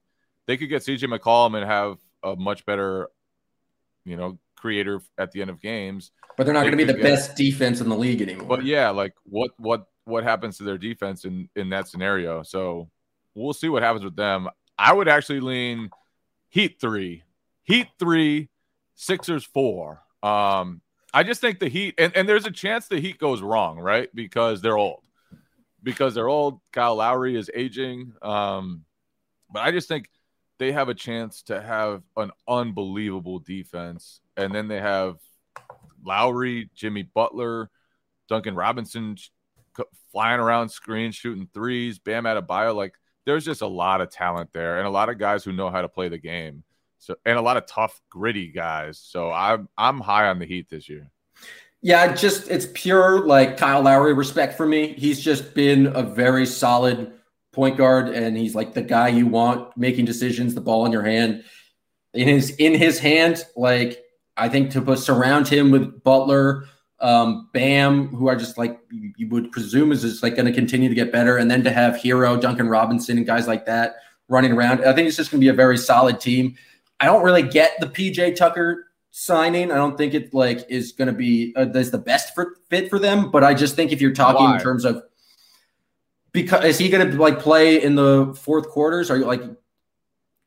[0.47, 3.09] they could get CJ McCollum and have a much better,
[4.07, 6.11] you know, creator at the end of games.
[6.39, 8.47] But they're not They going to be the get- best defense in the league anymore.
[8.49, 12.43] But yeah, like what what what happens to their defense in in that scenario?
[12.45, 12.89] So
[13.35, 14.49] we'll see what happens with them.
[14.79, 15.91] I would actually lean
[16.49, 17.25] Heat three,
[17.65, 18.49] Heat three,
[18.95, 20.01] Sixers four.
[20.23, 20.81] Um,
[21.15, 24.09] I just think the Heat and, and there's a chance the Heat goes wrong, right?
[24.15, 25.03] Because they're old.
[25.83, 26.61] Because they're old.
[26.73, 28.13] Kyle Lowry is aging.
[28.23, 28.85] Um,
[29.51, 30.09] but I just think
[30.59, 35.17] they have a chance to have an unbelievable defense, and then they have
[36.05, 37.71] Lowry, Jimmy Butler,
[38.29, 39.17] Duncan Robinson
[40.13, 42.75] flying around screens, shooting threes, Bam Adebayo.
[42.75, 42.95] Like
[43.25, 45.83] there's just a lot of talent there, and a lot of guys who know how
[45.83, 46.65] to play the game.
[46.99, 48.99] So and a lot of tough, gritty guys.
[48.99, 51.11] So I'm I'm high on the Heat this year.
[51.83, 54.95] Yeah, just it's pure like Kyle Lowry respect for me.
[54.95, 57.13] He's just been a very solid
[57.53, 61.03] point guard, and he's like the guy you want making decisions, the ball in your
[61.03, 61.45] hand,
[62.13, 63.45] in his in his hand.
[63.57, 64.03] Like
[64.37, 66.65] I think to surround him with Butler,
[67.01, 70.89] um, Bam, who I just like you would presume is just like going to continue
[70.89, 73.97] to get better, and then to have Herro, Duncan Robinson, and guys like that
[74.29, 74.85] running around.
[74.85, 76.57] I think it's just going to be a very solid team.
[77.01, 79.71] I don't really get the PJ Tucker signing.
[79.71, 82.91] I don't think it like is going to be uh, is the best for, fit
[82.91, 83.31] for them.
[83.31, 84.57] But I just think if you're talking Why?
[84.57, 85.03] in terms of
[86.33, 89.11] because is he going to like play in the fourth quarters?
[89.11, 89.43] Are you like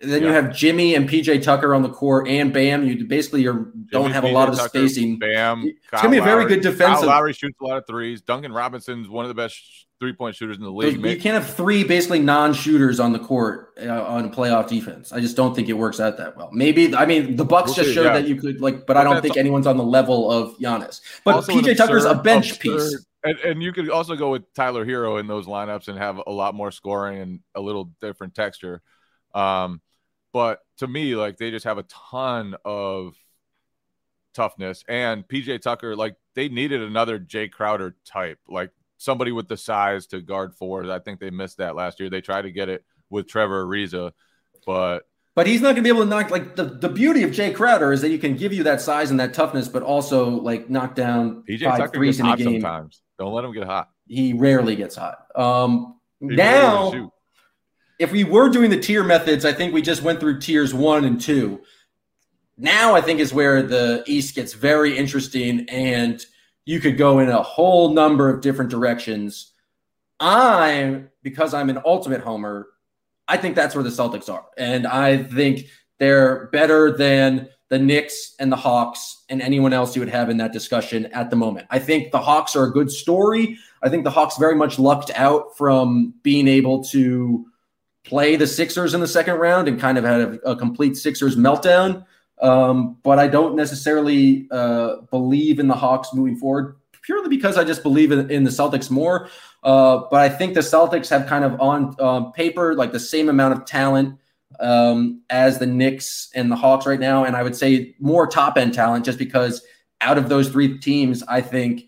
[0.02, 2.88] then you have Jimmy and PJ Tucker on the court and Bam.
[2.88, 5.20] You basically you're, don't have a lot of Tucker, spacing.
[5.20, 5.64] Bam.
[5.66, 6.56] It's gonna be a very Lowry.
[6.56, 8.22] good defensive- Kyle Lowry shoots a lot of threes.
[8.22, 10.96] Duncan Robinson's one of the best three point shooters in the league.
[11.06, 15.12] You can't have three basically non-shooters on the court uh, on playoff defense.
[15.12, 16.50] I just don't think it works out that well.
[16.52, 18.14] Maybe I mean the Bucks We'll just see, showed yeah.
[18.14, 21.02] that you could like, but I don't think anyone's on the level of Giannis.
[21.24, 23.06] But Also an PJ Tucker's a bench absurd- piece.
[23.22, 26.32] And, and you could also go with Tyler Herro in those lineups and have a
[26.32, 28.82] lot more scoring and a little different texture.
[29.36, 29.82] Um,
[30.32, 33.16] but to me, like they just have a ton of
[34.34, 34.86] toughness.
[34.88, 40.06] And PJ Tucker, like they needed another Jay Crowder type, like somebody with the size
[40.08, 40.90] to guard forwards.
[40.90, 42.10] I think they missed that last year.
[42.10, 44.12] They tried to get it with Trevor Ariza,
[44.66, 47.32] but But he's not going to be able to knock like the, the beauty of
[47.32, 50.30] Jay Crowder is that you can give you that size and that toughness, but also
[50.30, 52.62] like knock down PJ five Tucker threes in a game.
[52.62, 53.02] sometimes.
[53.18, 53.90] Don't let him get hot.
[54.06, 55.26] He rarely gets hot.
[55.36, 57.12] Um, He now,
[58.00, 61.06] if we were doing the tier methods, I think we just went through tiers one
[61.06, 61.62] and two.
[62.58, 66.24] Now I think is where the East gets very interesting, and
[66.66, 69.54] you could go in a whole number of different directions.
[70.20, 72.68] I'm because I'm an ultimate homer.
[73.28, 75.66] I think that's where the Celtics are, and I think
[76.00, 80.38] they're better than the Knicks and the Hawks and anyone else you would have in
[80.38, 81.68] that discussion at the moment.
[81.70, 83.58] I think the Hawks are a good story.
[83.84, 87.46] I think the Hawks very much lucked out from being able to
[88.04, 91.36] play the Sixers in the second round and kind of had a, a complete Sixers
[91.36, 92.06] meltdown.
[92.42, 97.64] Um, but I don't necessarily uh, believe in the Hawks moving forward purely because I
[97.64, 99.30] just believe in, in the Celtics more.
[99.64, 103.54] Uh, but I think the Celtics have kind of on paper like the same amount
[103.58, 104.20] of talent
[104.60, 108.58] um, as the Knicks and the Hawks right now, and I would say more top
[108.58, 109.62] end talent just because
[110.02, 111.84] out of those three teams, I think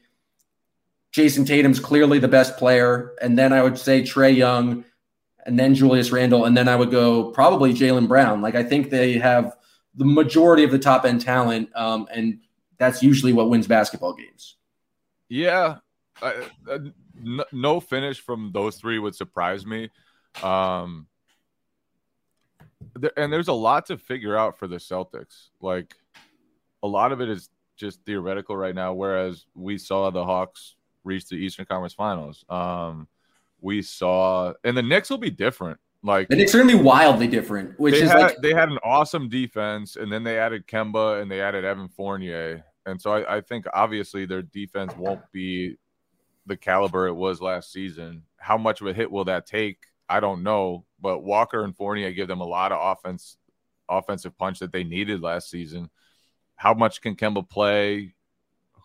[1.12, 4.86] Jayson Tatum's clearly the best player, and then I would say Trae Young,
[5.45, 8.41] and then Julius Randle, and then I would go probably Jaylen Brown.
[8.41, 9.56] Like I think they have
[9.96, 12.39] the majority of the top end talent, um, and
[12.78, 14.58] that's usually what wins basketball games.
[15.30, 15.78] Yeah,
[16.22, 19.89] I, n- no finish from those three would surprise me.
[20.44, 21.08] Um,
[22.96, 25.50] there, and there's a lot to figure out for the Celtics.
[25.62, 25.96] Like
[26.84, 28.94] a lot of it is just theoretical right now.
[28.94, 32.46] Whereas we saw the Hawks reach the Eastern Conference Finals.
[32.50, 33.08] Um,
[33.60, 35.80] we saw, and the Knicks will be different.
[36.04, 38.70] Like And it's going to be wildly different, which they is had, like they had
[38.70, 43.12] an awesome defense, and then they added Kemba and they added Evan Fournier, and so
[43.12, 45.78] I, I think obviously their defense won't be
[46.47, 48.24] the caliber it was last season.
[48.38, 49.78] How much of a hit will that take?
[50.10, 53.38] I don't know, but Walker and Fournier give them a lot of offense,
[53.88, 55.89] offensive punch that they needed last season.
[56.56, 58.16] How much can Kemba play?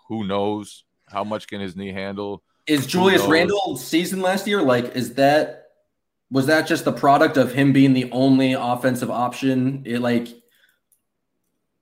[0.09, 0.85] Who knows?
[1.09, 2.43] How much can his knee handle?
[2.67, 3.23] is Julius?
[3.23, 5.66] Randle's season last year like is that
[6.31, 9.83] was that just the product of him being the only offensive option?
[9.85, 10.29] It like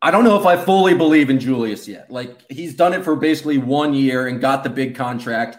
[0.02, 2.10] I don't know if I fully believe in Julius yet.
[2.10, 5.58] Like he's done it for basically one year and got the big contract.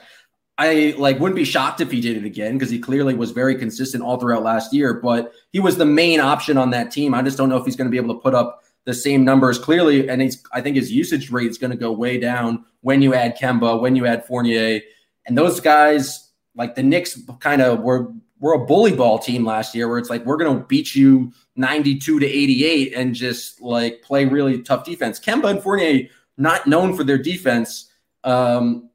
[0.57, 3.55] I like wouldn't be shocked if he did it again because he clearly was very
[3.55, 4.93] consistent all throughout last year.
[4.93, 7.13] But he was the main option on that team.
[7.13, 9.25] I just don't know if he's going to be able to put up the same
[9.25, 10.07] numbers clearly.
[10.07, 13.13] And he's, I think his usage rate is going to go way down when you
[13.15, 14.79] add Kemba, when you add Fournier,
[15.25, 18.13] and those guys like the Knicks kind of were
[18.45, 21.33] were a bully ball team last year where it's like we're going to beat you
[21.55, 25.19] 92 to 88 and just like play really tough defense.
[25.19, 27.89] Kemba and Fournier not known for their defense.
[28.23, 28.91] Um,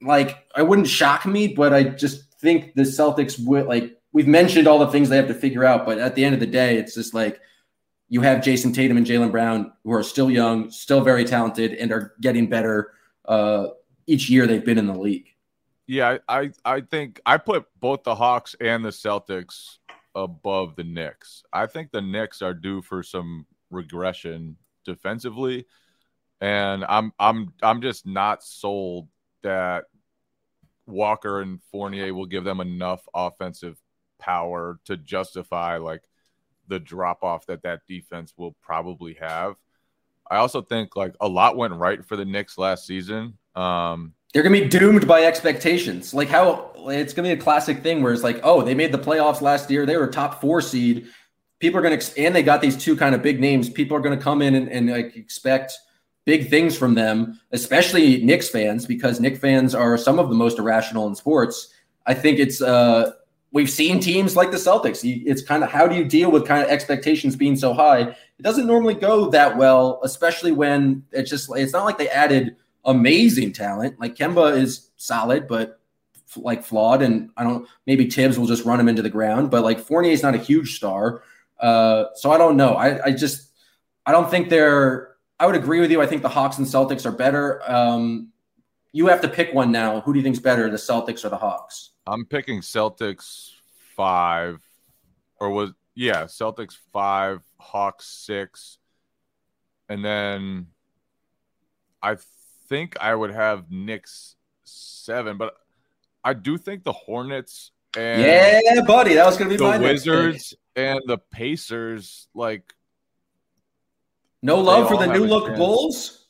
[0.00, 4.66] like I wouldn't shock me, but I just think the Celtics would like we've mentioned
[4.66, 6.78] all the things they have to figure out, but at the end of the day,
[6.78, 7.42] it's just like
[8.08, 11.92] you have Jayson Tatum and Jaylen Brown who are still young, still very talented, and
[11.92, 12.92] are getting better
[13.26, 13.66] uh,
[14.06, 15.28] each year they've been in the league.
[15.88, 19.78] Yeah, I I think I put both the Hawks and the Celtics
[20.14, 21.42] above the Knicks.
[21.50, 25.64] I think the Knicks are due for some regression defensively,
[26.42, 29.08] and I'm I'm I'm just not sold
[29.42, 29.84] that
[30.86, 33.80] Walker and Fournier will give them enough offensive
[34.18, 36.02] power to justify like
[36.66, 39.56] the drop off that that defense will probably have.
[40.30, 43.38] I also think like a lot went right for the Knicks last season.
[43.54, 46.12] Um, They're gonna be doomed by expectations.
[46.12, 48.98] Like how it's gonna be a classic thing where it's like, oh, they made the
[48.98, 49.86] playoffs last year.
[49.86, 51.06] They were a top four seed.
[51.60, 53.70] People are gonna and they got these two kind of big names.
[53.70, 55.72] People are gonna come in and, and like expect
[56.24, 60.58] big things from them, especially Knicks fans, because Knicks fans are some of the most
[60.58, 61.72] irrational in sports.
[62.04, 63.12] I think it's uh,
[63.52, 65.00] we've seen teams like the Celtics.
[65.04, 68.00] It's kind of how do you deal with kind of expectations being so high?
[68.00, 72.56] It doesn't normally go that well, especially when it's just it's not like they added
[72.88, 74.00] amazing talent.
[74.00, 75.80] Like Kemba is solid, but
[76.36, 79.50] like flawed, and I don't maybe Thibs will just run him into the ground.
[79.50, 81.22] But like Fournier is not a huge star,
[81.60, 82.74] uh, so I don't know.
[82.74, 83.50] I, I just
[84.04, 86.02] I don't think they're I would agree with you.
[86.02, 87.62] I think the Hawks and Celtics are better.
[87.70, 88.32] Um,
[88.92, 90.00] you have to pick one now.
[90.00, 91.90] Who do you think's better, the Celtics or the Hawks?
[92.06, 93.52] I'm picking Celtics
[93.96, 94.62] five,
[95.38, 98.78] or was yeah, Celtics five, Hawks six,
[99.88, 100.68] and then
[102.02, 102.16] I
[102.68, 105.54] think I would have Knicks seven, but
[106.24, 110.54] I do think the Hornets and yeah, buddy, that was going to be the Wizards
[110.76, 112.74] and the Pacers like
[114.42, 116.26] no love for the new look Bulls.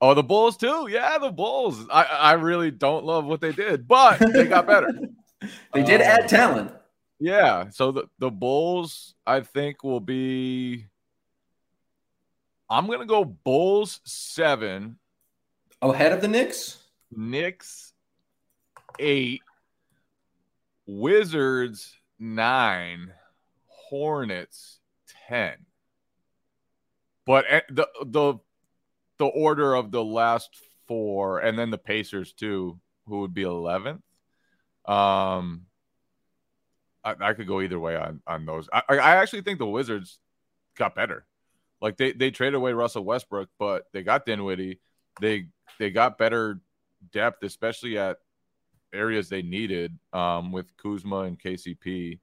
[0.00, 0.88] Oh, the Bulls too.
[0.90, 1.86] Yeah, the Bulls.
[1.90, 4.92] I I really don't love what they did, but they got better.
[5.72, 6.72] they did add um, talent.
[7.18, 7.70] Yeah.
[7.70, 10.86] So the the Bulls, I think, will be.
[12.68, 14.98] I'm gonna go Bulls seven.
[15.82, 16.78] Ahead of the Knicks.
[17.10, 17.92] Knicks
[18.98, 19.42] eight.
[20.86, 23.12] Wizards nine.
[23.66, 24.80] Hornets
[25.28, 25.54] ten.
[27.24, 28.34] But eh, the the
[29.18, 30.50] the order of the last
[30.86, 34.02] four, and then the Pacers too, who would be eleventh.
[34.84, 35.66] Um,
[37.02, 38.68] I, I, could go either way on on those.
[38.72, 40.20] I, I actually think the Wizards
[40.76, 41.26] got better.
[41.80, 44.80] Like they they traded away Russell Westbrook, but they got Dinwiddie.
[45.20, 45.48] They
[45.78, 46.60] they got better
[47.12, 48.18] depth, especially at
[48.92, 52.18] areas they needed um, with Kuzma and KCP.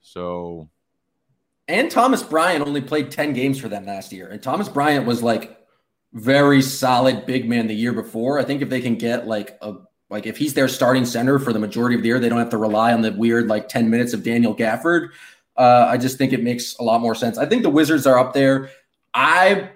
[0.00, 0.68] So
[1.68, 4.28] and Thomas Bryant only played 10 games for them last year.
[4.28, 5.58] And Thomas Bryant was like
[6.12, 8.38] very solid big man the year before.
[8.38, 9.74] I think if they can get like a
[10.08, 12.50] like if he's their starting center for the majority of the year, they don't have
[12.50, 15.10] to rely on the weird like 10 minutes of Daniel Gafford.
[15.56, 17.38] Uh, I just think it makes a lot more sense.
[17.38, 18.70] I think the Wizards are up there.
[19.12, 19.70] I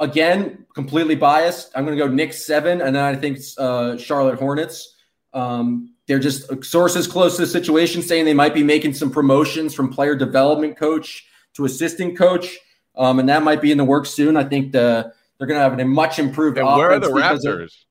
[0.00, 1.70] again completely biased.
[1.74, 4.94] I'm going to go Knicks seven, and then I think uh, Charlotte Hornets.
[5.32, 9.74] Um, they're just sources close to the situation saying they might be making some promotions
[9.74, 12.56] from player development coach to assistant coach,
[12.96, 14.36] um, and that might be in the works soon.
[14.36, 16.58] I think the they're going to have a much improved.
[16.58, 17.84] And where are the Raptors?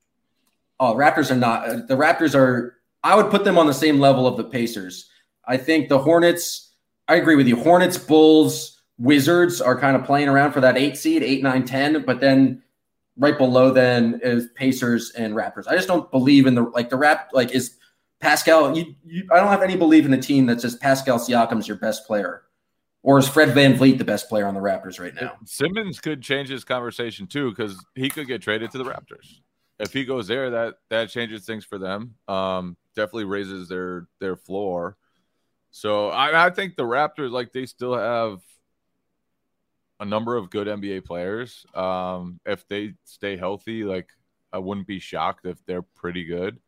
[0.80, 1.68] oh, Raptors are not.
[1.68, 2.76] Uh, the Raptors are.
[3.04, 5.08] I would put them on the same level of the Pacers.
[5.46, 6.72] I think the Hornets.
[7.08, 7.54] I agree with you.
[7.56, 12.04] Hornets, Bulls, Wizards are kind of playing around for that eight seed, eight, nine, ten.
[12.04, 12.62] But then
[13.16, 15.66] right below then is Pacers and Raptors.
[15.68, 17.76] I just don't believe in the like the rap like is
[18.20, 18.76] Pascal.
[18.76, 21.76] You, you I don't have any belief in a team that says Pascal Siakam's your
[21.76, 22.42] best player.
[23.02, 25.34] Or is Fred Van VanVleet the best player on the Raptors right now?
[25.44, 29.40] Simmons could change his conversation too because he could get traded to the Raptors.
[29.78, 32.16] If he goes there, that that changes things for them.
[32.26, 34.96] Um, definitely raises their their floor.
[35.70, 38.40] So I, I think the Raptors, like they still have
[40.00, 41.64] a number of good NBA players.
[41.74, 44.08] Um, if they stay healthy, like
[44.52, 46.58] I wouldn't be shocked if they're pretty good.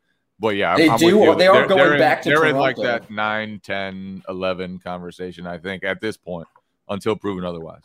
[0.40, 1.34] But yeah, they I'm do.
[1.34, 2.56] They are they're, going they're back in, to they're Toronto.
[2.56, 5.46] in like that 9, 10, 11 conversation.
[5.46, 6.46] I think at this point,
[6.88, 7.82] until proven otherwise.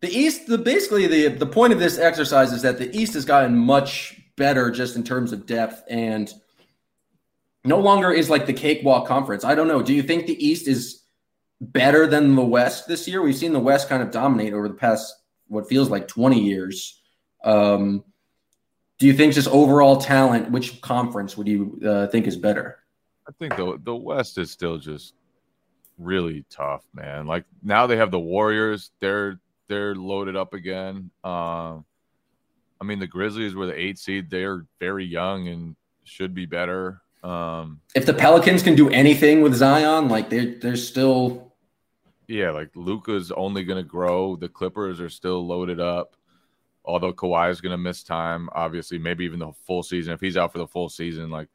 [0.00, 3.24] The East, the basically the the point of this exercise is that the East has
[3.24, 6.32] gotten much better just in terms of depth, and
[7.64, 9.44] no longer is like the cakewalk conference.
[9.44, 9.82] I don't know.
[9.82, 10.99] Do you think the East is
[11.60, 13.22] better than the West this year?
[13.22, 15.14] We've seen the West kind of dominate over the past
[15.48, 17.00] what feels like 20 years.
[17.44, 18.04] Um,
[18.98, 22.78] do you think just overall talent, which conference would you uh, think is better?
[23.26, 25.14] I think the the West is still just
[25.98, 27.26] really tough, man.
[27.26, 28.90] Like now they have the Warriors.
[29.00, 31.10] They're they're loaded up again.
[31.24, 31.84] Um,
[32.80, 34.30] I mean the Grizzlies were the eight seed.
[34.30, 37.00] They're very young and should be better.
[37.22, 41.49] Um, if the Pelicans can do anything with Zion, like they're they're still
[42.30, 44.36] yeah, like Luka's only going to grow.
[44.36, 46.16] The Clippers are still loaded up.
[46.84, 50.14] Although Kawhi is going to miss time, obviously, maybe even the full season.
[50.14, 51.48] If he's out for the full season, like,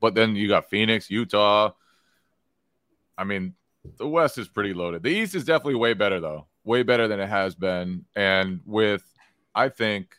[0.00, 1.72] but then you got Phoenix, Utah.
[3.16, 3.54] I mean,
[3.98, 5.02] the West is pretty loaded.
[5.02, 8.04] The East is definitely way better, though, way better than it has been.
[8.16, 9.04] And with,
[9.54, 10.14] I think,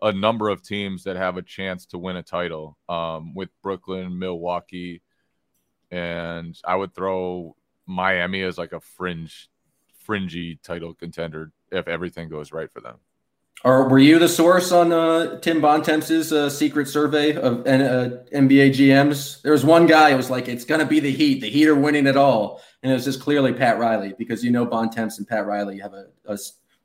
[0.00, 4.18] a number of teams that have a chance to win a title um, with Brooklyn,
[4.18, 5.02] Milwaukee,
[5.90, 7.56] and I would throw
[7.86, 9.50] Miami as like a fringe,
[10.06, 12.96] fringy title contender if everything goes right for them.
[13.64, 18.70] Or were you the source on uh, Tim Bontemps' uh, secret survey of uh, NBA
[18.70, 19.40] GMs?
[19.42, 21.40] There was one guy who was like, "It's going to be the Heat.
[21.40, 24.50] The Heat are winning it all," and it was just clearly Pat Riley because you
[24.50, 26.36] know Bontemps and Pat Riley have a, a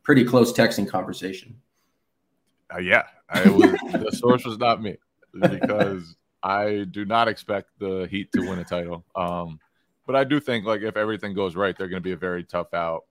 [0.03, 1.55] pretty close texting conversation.
[2.71, 4.97] Uh, yeah, I was, the source was not me
[5.33, 9.03] because I do not expect the Heat to win a title.
[9.15, 9.59] Um,
[10.07, 12.43] but I do think like if everything goes right, they're going to be a very
[12.43, 13.03] tough out.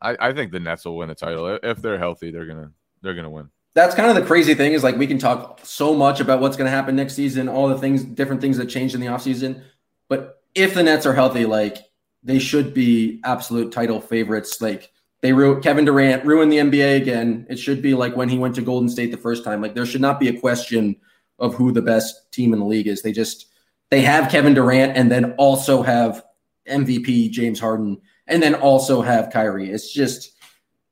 [0.00, 2.30] I, I think the Nets will win the title if they're healthy.
[2.30, 3.50] They're gonna they're gonna win.
[3.74, 6.56] That's kind of the crazy thing is like we can talk so much about what's
[6.56, 9.62] going to happen next season, all the things, different things that changed in the offseason.
[10.08, 11.78] But if the Nets are healthy, like
[12.22, 14.60] they should be absolute title favorites.
[14.60, 14.90] Like
[15.20, 17.46] they ru- Kevin Durant ruined the NBA again.
[17.50, 19.60] It should be like when he went to Golden State the first time.
[19.60, 20.96] Like there should not be a question
[21.38, 23.02] of who the best team in the league is.
[23.02, 23.46] They just
[23.90, 26.24] they have Kevin Durant and then also have
[26.68, 29.70] MVP James Harden and then also have Kyrie.
[29.70, 30.32] It's just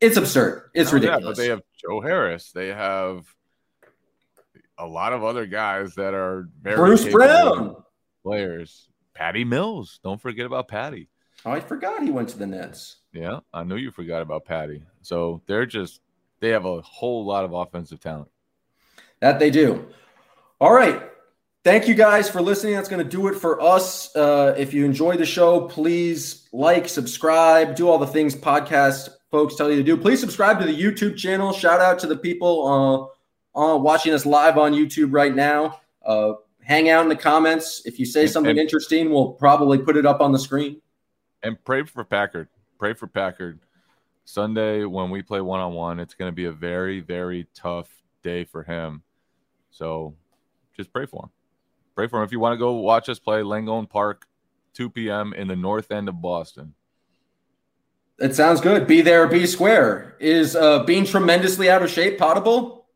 [0.01, 0.71] it's absurd.
[0.75, 1.23] It's oh, ridiculous.
[1.23, 2.53] Yeah, but they have Joe Harris.
[2.53, 3.25] They have
[4.77, 7.77] a lot of other guys that are very Bruce Brown
[8.23, 8.89] players.
[9.15, 9.99] Patty Mills.
[10.05, 11.09] Don't forget about Patty.
[11.45, 12.97] Oh, I forgot he went to the Nets.
[13.13, 14.83] Yeah, I knew you forgot about Patty.
[15.03, 16.01] So they're just
[16.41, 18.31] they have a whole lot of offensive talent.
[19.21, 19.87] That they do.
[20.61, 21.03] All right.
[21.65, 22.75] Thank you guys for listening.
[22.75, 24.15] That's going to do it for us.
[24.15, 29.57] Uh, if you enjoy the show, please like, subscribe, do all the things podcast folks
[29.57, 29.97] tell you to do.
[29.97, 31.53] Please subscribe to the YouTube channel.
[31.53, 33.13] Shout out to the people
[33.55, 35.81] uh, uh, watching us live on YouTube right now.
[36.05, 37.83] Uh, hang out in the comments.
[37.85, 40.81] If you say something and, interesting, we'll probably put it up on the screen.
[41.43, 42.49] And pray for Packard.
[42.79, 43.61] Pray for Packard.
[44.25, 47.89] Sunday when we play one on one, it's going to be a very, very tough
[48.23, 49.03] day for him.
[49.71, 50.15] So
[50.77, 51.31] just pray for him.
[51.99, 52.25] Pray for him.
[52.25, 54.29] If you want to go watch us play Langone Park,
[54.75, 55.33] 2 p.m.
[55.33, 56.75] in the north end of Boston.
[58.21, 58.87] It sounds good.
[58.87, 60.17] Be there, be square.
[60.21, 62.87] Is uh, being tremendously out of shape potable?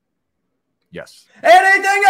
[0.92, 1.26] Yes.
[1.42, 2.04] Anything.